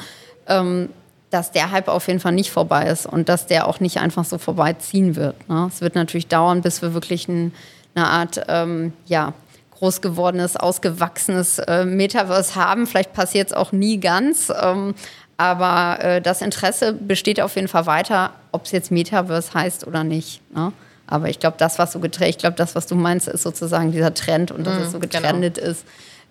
ähm, 0.48 0.90
dass 1.30 1.52
der 1.52 1.72
Hype 1.72 1.88
auf 1.88 2.08
jeden 2.08 2.20
Fall 2.20 2.32
nicht 2.32 2.52
vorbei 2.52 2.88
ist 2.88 3.06
und 3.06 3.30
dass 3.30 3.48
der 3.48 3.68
auch 3.68 3.80
nicht 3.80 4.00
einfach 4.00 4.26
so 4.26 4.38
vorbeiziehen 4.38 5.16
wird. 5.16 5.48
Ne? 5.48 5.70
Es 5.72 5.82
wird 5.82 5.96
natürlich 5.96 6.28
dauern, 6.28 6.62
bis 6.62 6.82
wir 6.82 6.94
wirklich 6.94 7.28
ein, 7.28 7.54
eine 7.96 8.08
Art, 8.08 8.42
ähm, 8.48 8.94
ja, 9.06 9.34
groß 9.80 10.02
gewordenes, 10.02 10.58
ausgewachsenes 10.58 11.60
äh, 11.60 11.86
Metaverse 11.86 12.56
haben. 12.56 12.86
Vielleicht 12.86 13.14
passiert 13.14 13.48
es 13.48 13.54
auch 13.54 13.72
nie 13.72 14.00
ganz. 14.00 14.52
Ähm, 14.62 14.94
aber 15.38 16.04
äh, 16.04 16.22
das 16.22 16.42
Interesse 16.42 16.92
besteht 16.92 17.40
auf 17.40 17.56
jeden 17.56 17.70
Fall 17.70 17.86
weiter, 17.86 18.34
ob 18.52 18.66
es 18.66 18.72
jetzt 18.72 18.92
Metaverse 18.92 19.54
heißt 19.54 19.88
oder 19.88 20.04
nicht. 20.04 20.42
Ne? 20.54 20.74
Aber 21.10 21.30
ich 21.30 21.40
glaube, 21.40 21.58
das, 21.58 21.80
was 21.80 21.92
so 21.92 22.00
getrennt, 22.00 22.30
ich 22.30 22.38
glaube, 22.38 22.56
das, 22.56 22.76
was 22.76 22.86
du 22.88 22.96
meinst, 22.96 23.28
ist 23.28 23.44
sozusagen 23.44 23.92
dieser 23.92 24.14
Trend 24.14 24.52
und 24.52 24.66
dass 24.66 24.76
mm, 24.76 24.82
es 24.82 24.92
so 24.92 25.00
genau. 25.00 25.22
getrennt 25.22 25.56
genau. 25.56 25.68
ist. 25.70 25.86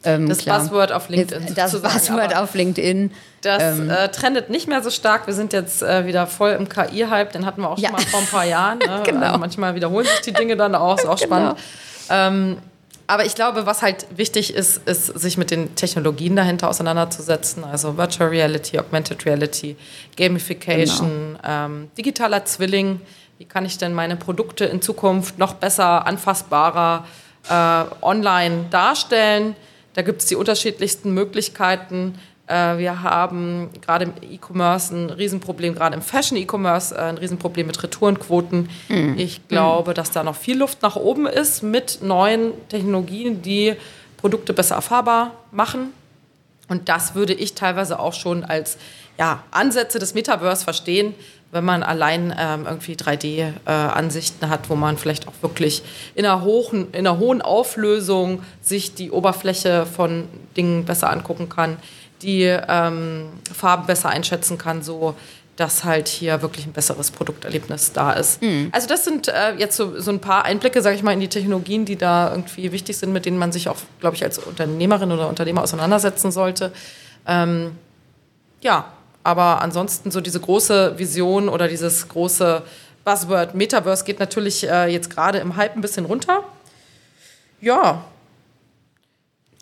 Ähm, 0.04 0.28
das 0.28 0.38
klar. 0.38 0.60
Buzzword 0.60 0.92
auf 0.92 1.08
LinkedIn. 1.08 1.54
Das 1.54 1.72
Buzzword 1.80 2.36
auf 2.36 2.54
LinkedIn. 2.54 3.10
Das 3.40 3.62
ähm, 3.62 3.90
äh, 3.90 4.08
trendet 4.08 4.48
nicht 4.48 4.68
mehr 4.68 4.82
so 4.82 4.90
stark. 4.90 5.26
Wir 5.26 5.34
sind 5.34 5.52
jetzt 5.52 5.82
äh, 5.82 6.06
wieder 6.06 6.28
voll 6.28 6.52
im 6.52 6.68
KI-Hype. 6.68 7.32
Den 7.32 7.44
hatten 7.44 7.62
wir 7.62 7.70
auch 7.70 7.76
schon 7.76 7.84
ja. 7.84 7.90
mal 7.90 8.00
vor 8.02 8.20
ein 8.20 8.26
paar 8.26 8.44
Jahren. 8.44 8.78
Ne? 8.78 9.02
genau. 9.04 9.26
Also 9.26 9.38
manchmal 9.38 9.74
wiederholen 9.74 10.06
sich 10.06 10.20
die 10.20 10.32
Dinge 10.32 10.56
dann 10.56 10.76
auch. 10.76 10.98
Ist 10.98 11.06
auch 11.06 11.18
genau. 11.18 11.26
spannend. 11.26 11.58
Ähm, 12.10 12.58
aber 13.08 13.24
ich 13.24 13.34
glaube, 13.34 13.64
was 13.64 13.80
halt 13.80 14.06
wichtig 14.14 14.54
ist, 14.54 14.86
ist, 14.86 15.06
sich 15.06 15.38
mit 15.38 15.50
den 15.50 15.74
Technologien 15.74 16.36
dahinter 16.36 16.68
auseinanderzusetzen. 16.68 17.64
Also 17.64 17.96
Virtual 17.96 18.28
Reality, 18.28 18.78
Augmented 18.78 19.24
Reality, 19.24 19.76
Gamification, 20.16 21.38
genau. 21.42 21.66
ähm, 21.66 21.90
digitaler 21.96 22.44
Zwilling 22.44 23.00
wie 23.38 23.44
kann 23.44 23.64
ich 23.64 23.78
denn 23.78 23.94
meine 23.94 24.16
Produkte 24.16 24.64
in 24.64 24.82
Zukunft 24.82 25.38
noch 25.38 25.54
besser, 25.54 26.06
anfassbarer 26.06 27.06
äh, 27.48 27.84
online 28.02 28.66
darstellen. 28.70 29.54
Da 29.94 30.02
gibt 30.02 30.20
es 30.20 30.26
die 30.26 30.34
unterschiedlichsten 30.34 31.14
Möglichkeiten. 31.14 32.18
Äh, 32.48 32.78
wir 32.78 33.02
haben 33.02 33.70
gerade 33.80 34.06
im 34.06 34.12
E-Commerce 34.28 34.92
ein 34.94 35.10
Riesenproblem, 35.10 35.74
gerade 35.74 35.94
im 35.94 36.02
Fashion-E-Commerce 36.02 36.96
äh, 36.96 36.98
ein 36.98 37.18
Riesenproblem 37.18 37.68
mit 37.68 37.80
Retourenquoten. 37.80 38.68
Mhm. 38.88 39.14
Ich 39.16 39.46
glaube, 39.46 39.90
mhm. 39.90 39.94
dass 39.94 40.10
da 40.10 40.24
noch 40.24 40.36
viel 40.36 40.58
Luft 40.58 40.82
nach 40.82 40.96
oben 40.96 41.26
ist 41.26 41.62
mit 41.62 42.00
neuen 42.02 42.52
Technologien, 42.68 43.40
die 43.40 43.76
Produkte 44.16 44.52
besser 44.52 44.74
erfahrbar 44.74 45.32
machen. 45.52 45.92
Und 46.68 46.88
das 46.88 47.14
würde 47.14 47.32
ich 47.32 47.54
teilweise 47.54 47.98
auch 47.98 48.12
schon 48.12 48.44
als 48.44 48.76
ja, 49.18 49.42
Ansätze 49.50 49.98
des 49.98 50.14
Metaverse 50.14 50.64
verstehen, 50.64 51.14
wenn 51.50 51.64
man 51.64 51.82
allein 51.82 52.34
ähm, 52.38 52.66
irgendwie 52.66 52.94
3D-Ansichten 52.94 54.44
äh, 54.44 54.48
hat, 54.48 54.68
wo 54.68 54.76
man 54.76 54.98
vielleicht 54.98 55.26
auch 55.26 55.32
wirklich 55.40 55.82
in 56.14 56.26
einer, 56.26 56.42
hohen, 56.42 56.88
in 56.92 57.06
einer 57.06 57.18
hohen 57.18 57.40
Auflösung 57.40 58.42
sich 58.60 58.94
die 58.94 59.10
Oberfläche 59.10 59.86
von 59.86 60.28
Dingen 60.56 60.84
besser 60.84 61.10
angucken 61.10 61.48
kann, 61.48 61.78
die 62.20 62.42
ähm, 62.42 63.28
Farben 63.52 63.86
besser 63.86 64.10
einschätzen 64.10 64.58
kann, 64.58 64.82
so 64.82 65.14
dass 65.58 65.82
halt 65.82 66.06
hier 66.06 66.40
wirklich 66.40 66.66
ein 66.66 66.72
besseres 66.72 67.10
Produkterlebnis 67.10 67.92
da 67.92 68.12
ist. 68.12 68.40
Mhm. 68.40 68.68
Also 68.70 68.86
das 68.86 69.04
sind 69.04 69.26
äh, 69.26 69.54
jetzt 69.58 69.76
so, 69.76 70.00
so 70.00 70.12
ein 70.12 70.20
paar 70.20 70.44
Einblicke, 70.44 70.80
sage 70.82 70.94
ich 70.94 71.02
mal, 71.02 71.12
in 71.12 71.18
die 71.18 71.28
Technologien, 71.28 71.84
die 71.84 71.96
da 71.96 72.30
irgendwie 72.30 72.70
wichtig 72.70 72.96
sind, 72.96 73.12
mit 73.12 73.26
denen 73.26 73.38
man 73.38 73.50
sich 73.50 73.68
auch, 73.68 73.76
glaube 73.98 74.14
ich, 74.14 74.22
als 74.22 74.38
Unternehmerin 74.38 75.10
oder 75.10 75.28
Unternehmer 75.28 75.64
auseinandersetzen 75.64 76.30
sollte. 76.30 76.70
Ähm, 77.26 77.72
ja, 78.60 78.92
aber 79.24 79.60
ansonsten 79.60 80.12
so 80.12 80.20
diese 80.20 80.38
große 80.38 80.96
Vision 80.96 81.48
oder 81.48 81.66
dieses 81.66 82.06
große 82.06 82.62
Buzzword 83.04 83.56
Metaverse 83.56 84.04
geht 84.04 84.20
natürlich 84.20 84.68
äh, 84.68 84.86
jetzt 84.86 85.10
gerade 85.10 85.38
im 85.38 85.56
Hype 85.56 85.74
ein 85.74 85.80
bisschen 85.80 86.04
runter. 86.04 86.44
Ja. 87.60 88.04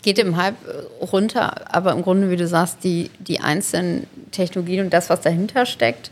Geht 0.03 0.19
im 0.19 0.37
Hype 0.37 0.57
äh, 0.69 1.05
runter, 1.07 1.75
aber 1.75 1.93
im 1.93 2.03
Grunde, 2.03 2.29
wie 2.29 2.37
du 2.37 2.47
sagst, 2.47 2.85
die, 2.85 3.11
die 3.19 3.41
einzelnen 3.41 4.07
Technologien 4.31 4.85
und 4.85 4.93
das, 4.93 5.11
was 5.11 5.21
dahinter 5.21 5.67
steckt, 5.67 6.11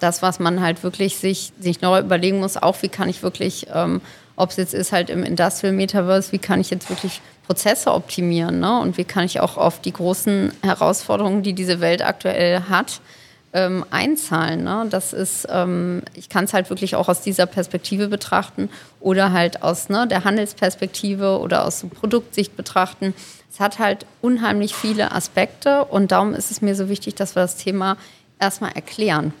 das, 0.00 0.22
was 0.22 0.38
man 0.38 0.60
halt 0.60 0.82
wirklich 0.82 1.16
sich, 1.16 1.52
sich 1.58 1.80
neu 1.80 2.00
überlegen 2.00 2.40
muss, 2.40 2.56
auch 2.56 2.82
wie 2.82 2.88
kann 2.88 3.08
ich 3.08 3.22
wirklich, 3.22 3.66
ähm, 3.72 4.00
ob 4.36 4.50
es 4.50 4.56
jetzt 4.56 4.74
ist 4.74 4.92
halt 4.92 5.10
im 5.10 5.22
Industrial 5.22 5.74
Metaverse, 5.74 6.32
wie 6.32 6.38
kann 6.38 6.60
ich 6.60 6.70
jetzt 6.70 6.90
wirklich 6.90 7.20
Prozesse 7.46 7.92
optimieren 7.92 8.60
ne? 8.60 8.80
und 8.80 8.98
wie 8.98 9.04
kann 9.04 9.24
ich 9.24 9.40
auch 9.40 9.56
auf 9.56 9.80
die 9.80 9.92
großen 9.92 10.52
Herausforderungen, 10.62 11.42
die 11.42 11.52
diese 11.52 11.80
Welt 11.80 12.02
aktuell 12.02 12.62
hat, 12.68 13.00
ähm, 13.56 13.86
einzahlen. 13.90 14.64
Ne? 14.64 14.86
Das 14.90 15.14
ist, 15.14 15.48
ähm, 15.50 16.02
ich 16.14 16.28
kann 16.28 16.44
es 16.44 16.52
halt 16.52 16.68
wirklich 16.68 16.94
auch 16.94 17.08
aus 17.08 17.22
dieser 17.22 17.46
Perspektive 17.46 18.08
betrachten 18.08 18.68
oder 19.00 19.32
halt 19.32 19.62
aus 19.62 19.88
ne, 19.88 20.06
der 20.06 20.24
Handelsperspektive 20.24 21.40
oder 21.40 21.64
aus 21.64 21.80
der 21.80 21.88
Produktsicht 21.88 22.54
betrachten. 22.54 23.14
Es 23.50 23.58
hat 23.58 23.78
halt 23.78 24.04
unheimlich 24.20 24.74
viele 24.74 25.12
Aspekte 25.12 25.86
und 25.86 26.12
darum 26.12 26.34
ist 26.34 26.50
es 26.50 26.60
mir 26.60 26.74
so 26.74 26.90
wichtig, 26.90 27.14
dass 27.14 27.34
wir 27.34 27.42
das 27.42 27.56
Thema 27.56 27.96
erstmal 28.38 28.72
erklären 28.72 29.32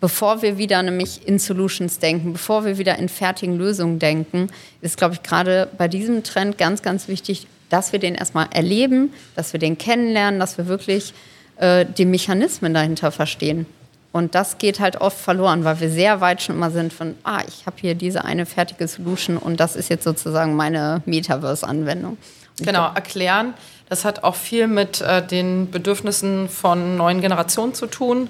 bevor 0.00 0.40
wir 0.40 0.56
wieder 0.56 0.82
nämlich 0.82 1.28
in 1.28 1.38
Solutions 1.38 1.98
denken, 1.98 2.32
bevor 2.32 2.64
wir 2.64 2.78
wieder 2.78 2.98
in 2.98 3.10
fertigen 3.10 3.58
Lösungen 3.58 3.98
denken, 3.98 4.48
ist, 4.80 4.96
glaube 4.96 5.12
ich, 5.12 5.22
gerade 5.22 5.68
bei 5.76 5.88
diesem 5.88 6.22
Trend 6.22 6.56
ganz, 6.56 6.80
ganz 6.80 7.06
wichtig, 7.06 7.46
dass 7.68 7.92
wir 7.92 7.98
den 7.98 8.14
erstmal 8.14 8.48
erleben, 8.50 9.12
dass 9.36 9.52
wir 9.52 9.60
den 9.60 9.76
kennenlernen, 9.76 10.40
dass 10.40 10.56
wir 10.56 10.68
wirklich 10.68 11.12
äh, 11.60 11.86
die 11.86 12.04
Mechanismen 12.04 12.74
dahinter 12.74 13.12
verstehen. 13.12 13.66
Und 14.12 14.34
das 14.34 14.58
geht 14.58 14.80
halt 14.80 15.00
oft 15.00 15.18
verloren, 15.18 15.64
weil 15.64 15.78
wir 15.78 15.88
sehr 15.88 16.20
weit 16.20 16.42
schon 16.42 16.56
immer 16.56 16.72
sind 16.72 16.92
von, 16.92 17.14
ah, 17.22 17.42
ich 17.46 17.66
habe 17.66 17.76
hier 17.80 17.94
diese 17.94 18.24
eine 18.24 18.44
fertige 18.44 18.88
Solution 18.88 19.36
und 19.36 19.60
das 19.60 19.76
ist 19.76 19.88
jetzt 19.88 20.02
sozusagen 20.02 20.56
meine 20.56 21.02
Metaverse-Anwendung. 21.06 22.16
Genau, 22.58 22.92
erklären. 22.92 23.54
Das 23.88 24.04
hat 24.04 24.24
auch 24.24 24.34
viel 24.34 24.66
mit 24.66 25.00
äh, 25.00 25.24
den 25.24 25.70
Bedürfnissen 25.70 26.48
von 26.48 26.96
neuen 26.96 27.20
Generationen 27.20 27.74
zu 27.74 27.86
tun 27.86 28.28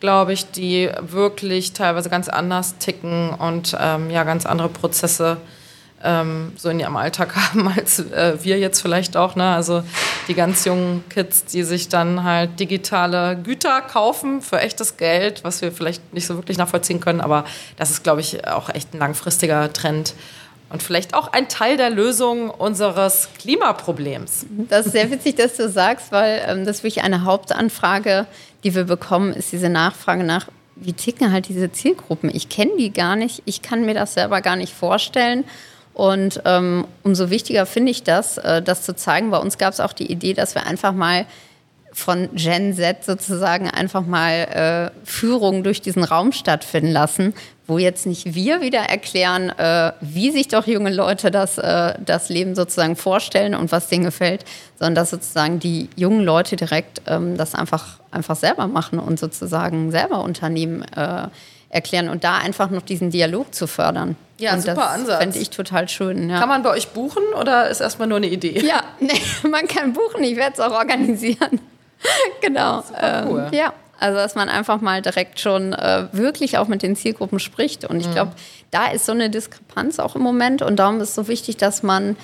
glaube 0.00 0.32
ich, 0.32 0.50
die 0.50 0.90
wirklich 1.00 1.72
teilweise 1.72 2.10
ganz 2.10 2.28
anders 2.28 2.78
ticken 2.78 3.30
und 3.30 3.76
ähm, 3.78 4.10
ja 4.10 4.24
ganz 4.24 4.46
andere 4.46 4.68
Prozesse 4.68 5.38
ähm, 6.02 6.52
so 6.56 6.68
in 6.68 6.80
ihrem 6.80 6.96
Alltag 6.96 7.34
haben 7.52 7.68
als 7.68 7.98
äh, 7.98 8.36
wir 8.42 8.58
jetzt 8.58 8.80
vielleicht 8.80 9.16
auch. 9.16 9.36
Ne? 9.36 9.44
Also 9.44 9.82
die 10.28 10.34
ganz 10.34 10.64
jungen 10.64 11.04
Kids, 11.08 11.44
die 11.44 11.62
sich 11.62 11.88
dann 11.88 12.24
halt 12.24 12.60
digitale 12.60 13.36
Güter 13.36 13.80
kaufen 13.80 14.42
für 14.42 14.60
echtes 14.60 14.96
Geld, 14.96 15.44
was 15.44 15.62
wir 15.62 15.72
vielleicht 15.72 16.12
nicht 16.12 16.26
so 16.26 16.36
wirklich 16.36 16.58
nachvollziehen 16.58 17.00
können, 17.00 17.20
aber 17.20 17.44
das 17.76 17.90
ist, 17.90 18.02
glaube 18.02 18.20
ich, 18.20 18.46
auch 18.46 18.68
echt 18.70 18.94
ein 18.94 18.98
langfristiger 18.98 19.72
Trend. 19.72 20.14
Und 20.70 20.82
vielleicht 20.82 21.14
auch 21.14 21.32
ein 21.32 21.48
Teil 21.48 21.78
der 21.78 21.88
Lösung 21.88 22.50
unseres 22.50 23.30
Klimaproblems. 23.38 24.44
Das 24.68 24.84
ist 24.84 24.92
sehr 24.92 25.10
witzig, 25.10 25.36
dass 25.36 25.56
du 25.56 25.70
sagst, 25.70 26.12
weil 26.12 26.42
ähm, 26.46 26.66
das 26.66 26.82
wirklich 26.82 27.02
eine 27.02 27.24
Hauptanfrage, 27.24 28.26
die 28.64 28.74
wir 28.74 28.84
bekommen, 28.84 29.32
ist 29.32 29.50
diese 29.50 29.70
Nachfrage 29.70 30.24
nach, 30.24 30.48
wie 30.76 30.92
ticken 30.92 31.32
halt 31.32 31.48
diese 31.48 31.72
Zielgruppen? 31.72 32.30
Ich 32.32 32.50
kenne 32.50 32.72
die 32.78 32.92
gar 32.92 33.16
nicht, 33.16 33.42
ich 33.46 33.62
kann 33.62 33.86
mir 33.86 33.94
das 33.94 34.14
selber 34.14 34.42
gar 34.42 34.56
nicht 34.56 34.72
vorstellen. 34.72 35.44
Und 35.98 36.42
ähm, 36.44 36.86
umso 37.02 37.28
wichtiger 37.28 37.66
finde 37.66 37.90
ich 37.90 38.04
das, 38.04 38.38
äh, 38.38 38.62
das 38.62 38.82
zu 38.82 38.94
zeigen. 38.94 39.32
Bei 39.32 39.38
uns 39.38 39.58
gab 39.58 39.72
es 39.72 39.80
auch 39.80 39.92
die 39.92 40.12
Idee, 40.12 40.32
dass 40.32 40.54
wir 40.54 40.64
einfach 40.64 40.92
mal 40.92 41.26
von 41.92 42.28
Gen 42.34 42.72
Z 42.72 43.04
sozusagen 43.04 43.68
einfach 43.68 44.06
mal 44.06 44.92
äh, 44.94 45.04
Führung 45.04 45.64
durch 45.64 45.82
diesen 45.82 46.04
Raum 46.04 46.30
stattfinden 46.30 46.92
lassen, 46.92 47.34
wo 47.66 47.78
jetzt 47.78 48.06
nicht 48.06 48.36
wir 48.36 48.60
wieder 48.60 48.78
erklären, 48.78 49.50
äh, 49.58 49.90
wie 50.00 50.30
sich 50.30 50.46
doch 50.46 50.68
junge 50.68 50.94
Leute 50.94 51.32
das, 51.32 51.58
äh, 51.58 51.94
das 51.98 52.28
Leben 52.28 52.54
sozusagen 52.54 52.94
vorstellen 52.94 53.56
und 53.56 53.72
was 53.72 53.88
denen 53.88 54.04
gefällt, 54.04 54.44
sondern 54.78 54.94
dass 54.94 55.10
sozusagen 55.10 55.58
die 55.58 55.90
jungen 55.96 56.22
Leute 56.22 56.54
direkt 56.54 57.02
ähm, 57.08 57.36
das 57.36 57.56
einfach, 57.56 57.98
einfach 58.12 58.36
selber 58.36 58.68
machen 58.68 59.00
und 59.00 59.18
sozusagen 59.18 59.90
selber 59.90 60.22
Unternehmen 60.22 60.82
äh, 60.94 61.26
erklären 61.70 62.08
und 62.08 62.24
da 62.24 62.38
einfach 62.38 62.70
noch 62.70 62.82
diesen 62.82 63.10
Dialog 63.10 63.54
zu 63.54 63.66
fördern. 63.66 64.16
Ja, 64.38 64.54
und 64.54 64.60
super 64.60 64.74
das 64.74 64.94
Ansatz. 64.94 65.18
Fände 65.18 65.38
ich 65.38 65.50
total 65.50 65.88
schön. 65.88 66.30
Ja. 66.30 66.38
Kann 66.38 66.48
man 66.48 66.62
bei 66.62 66.70
euch 66.70 66.88
buchen 66.88 67.22
oder 67.38 67.68
ist 67.68 67.80
erstmal 67.80 68.08
nur 68.08 68.18
eine 68.18 68.28
Idee? 68.28 68.60
Ja, 68.64 68.82
nee, 69.00 69.20
man 69.48 69.66
kann 69.66 69.92
buchen, 69.92 70.22
ich 70.22 70.36
werde 70.36 70.54
es 70.54 70.60
auch 70.60 70.72
organisieren. 70.72 71.60
genau. 72.40 72.82
Super 72.82 73.26
cool. 73.28 73.46
Ähm, 73.50 73.58
ja, 73.58 73.72
also, 74.00 74.16
dass 74.16 74.36
man 74.36 74.48
einfach 74.48 74.80
mal 74.80 75.02
direkt 75.02 75.40
schon 75.40 75.72
äh, 75.72 76.06
wirklich 76.12 76.56
auch 76.58 76.68
mit 76.68 76.82
den 76.82 76.94
Zielgruppen 76.94 77.40
spricht. 77.40 77.84
Und 77.84 78.00
ich 78.00 78.08
mhm. 78.08 78.12
glaube, 78.12 78.32
da 78.70 78.92
ist 78.92 79.06
so 79.06 79.12
eine 79.12 79.28
Diskrepanz 79.28 79.98
auch 79.98 80.14
im 80.14 80.22
Moment. 80.22 80.62
Und 80.62 80.76
darum 80.76 81.00
ist 81.00 81.10
es 81.10 81.14
so 81.16 81.26
wichtig, 81.26 81.56
dass 81.56 81.82
man 81.82 82.16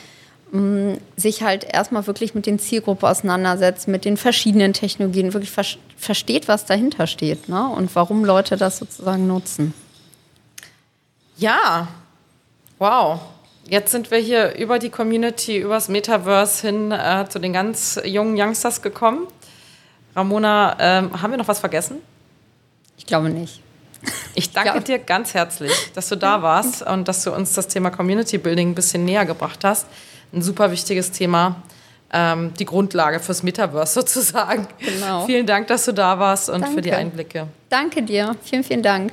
sich 1.17 1.43
halt 1.43 1.65
erstmal 1.65 2.07
wirklich 2.07 2.37
mit 2.37 2.47
den 2.47 2.61
Zielgruppen 2.61 3.09
auseinandersetzt, 3.09 3.89
mit 3.89 4.05
den 4.05 4.17
verschiedenen 4.17 4.73
Technologien, 4.73 5.33
wirklich 5.33 5.51
ver 5.51 5.65
versteht, 5.97 6.49
was 6.49 6.67
dahinter 6.67 7.07
steht 7.07 7.49
ne? 7.49 7.67
und 7.69 7.95
warum 7.97 8.25
Leute 8.25 8.57
das 8.57 8.79
sozusagen 8.79 9.27
nutzen. 9.27 9.73
Ja, 11.39 11.89
wow. 12.79 13.21
Jetzt 13.67 13.91
sind 13.91 14.11
wir 14.11 14.19
hier 14.19 14.55
über 14.57 14.79
die 14.79 14.91
Community, 14.91 15.57
übers 15.59 15.89
Metaverse 15.89 16.67
hin 16.67 16.93
äh, 16.93 17.27
zu 17.29 17.39
den 17.39 17.55
ganz 17.55 17.99
jungen 18.05 18.39
Youngsters 18.39 18.83
gekommen. 18.83 19.27
Ramona, 20.15 20.77
ähm, 20.79 21.23
haben 21.23 21.31
wir 21.31 21.39
noch 21.39 21.49
was 21.49 21.61
vergessen? 21.61 21.97
Ich 22.99 23.07
glaube 23.07 23.31
nicht. 23.31 23.61
Ich 24.35 24.53
danke 24.53 24.75
ja. 24.75 24.81
dir 24.81 24.99
ganz 24.99 25.33
herzlich, 25.35 25.73
dass 25.95 26.11
du 26.11 26.17
da 26.17 26.43
warst 26.43 26.83
und 26.87 27.09
dass 27.09 27.25
du 27.25 27.33
uns 27.33 27.55
das 27.55 27.67
Thema 27.69 27.91
Community 27.91 28.39
Building 28.39 28.71
ein 28.71 28.75
bisschen 28.75 29.05
näher 29.05 29.25
gebracht 29.25 29.65
hast. 29.65 29.87
Ein 30.33 30.43
super 30.43 30.71
wichtiges 30.71 31.13
Thema, 31.13 31.63
ähm, 32.13 32.53
die 32.59 32.65
Grundlage 32.65 33.21
fürs 33.21 33.43
Metaverse 33.43 33.95
sozusagen. 34.01 34.67
Genau. 34.79 35.27
Vielen 35.27 35.47
Dank, 35.47 35.67
dass 35.69 35.85
du 35.85 35.93
da 35.93 36.19
warst 36.19 36.49
und 36.49 36.61
danke. 36.61 36.75
für 36.77 36.83
die 36.83 36.93
Einblicke. 36.93 37.49
Danke 37.69 38.03
dir. 38.03 38.37
Vielen, 38.43 38.65
vielen 38.65 38.83
Dank. 38.83 39.13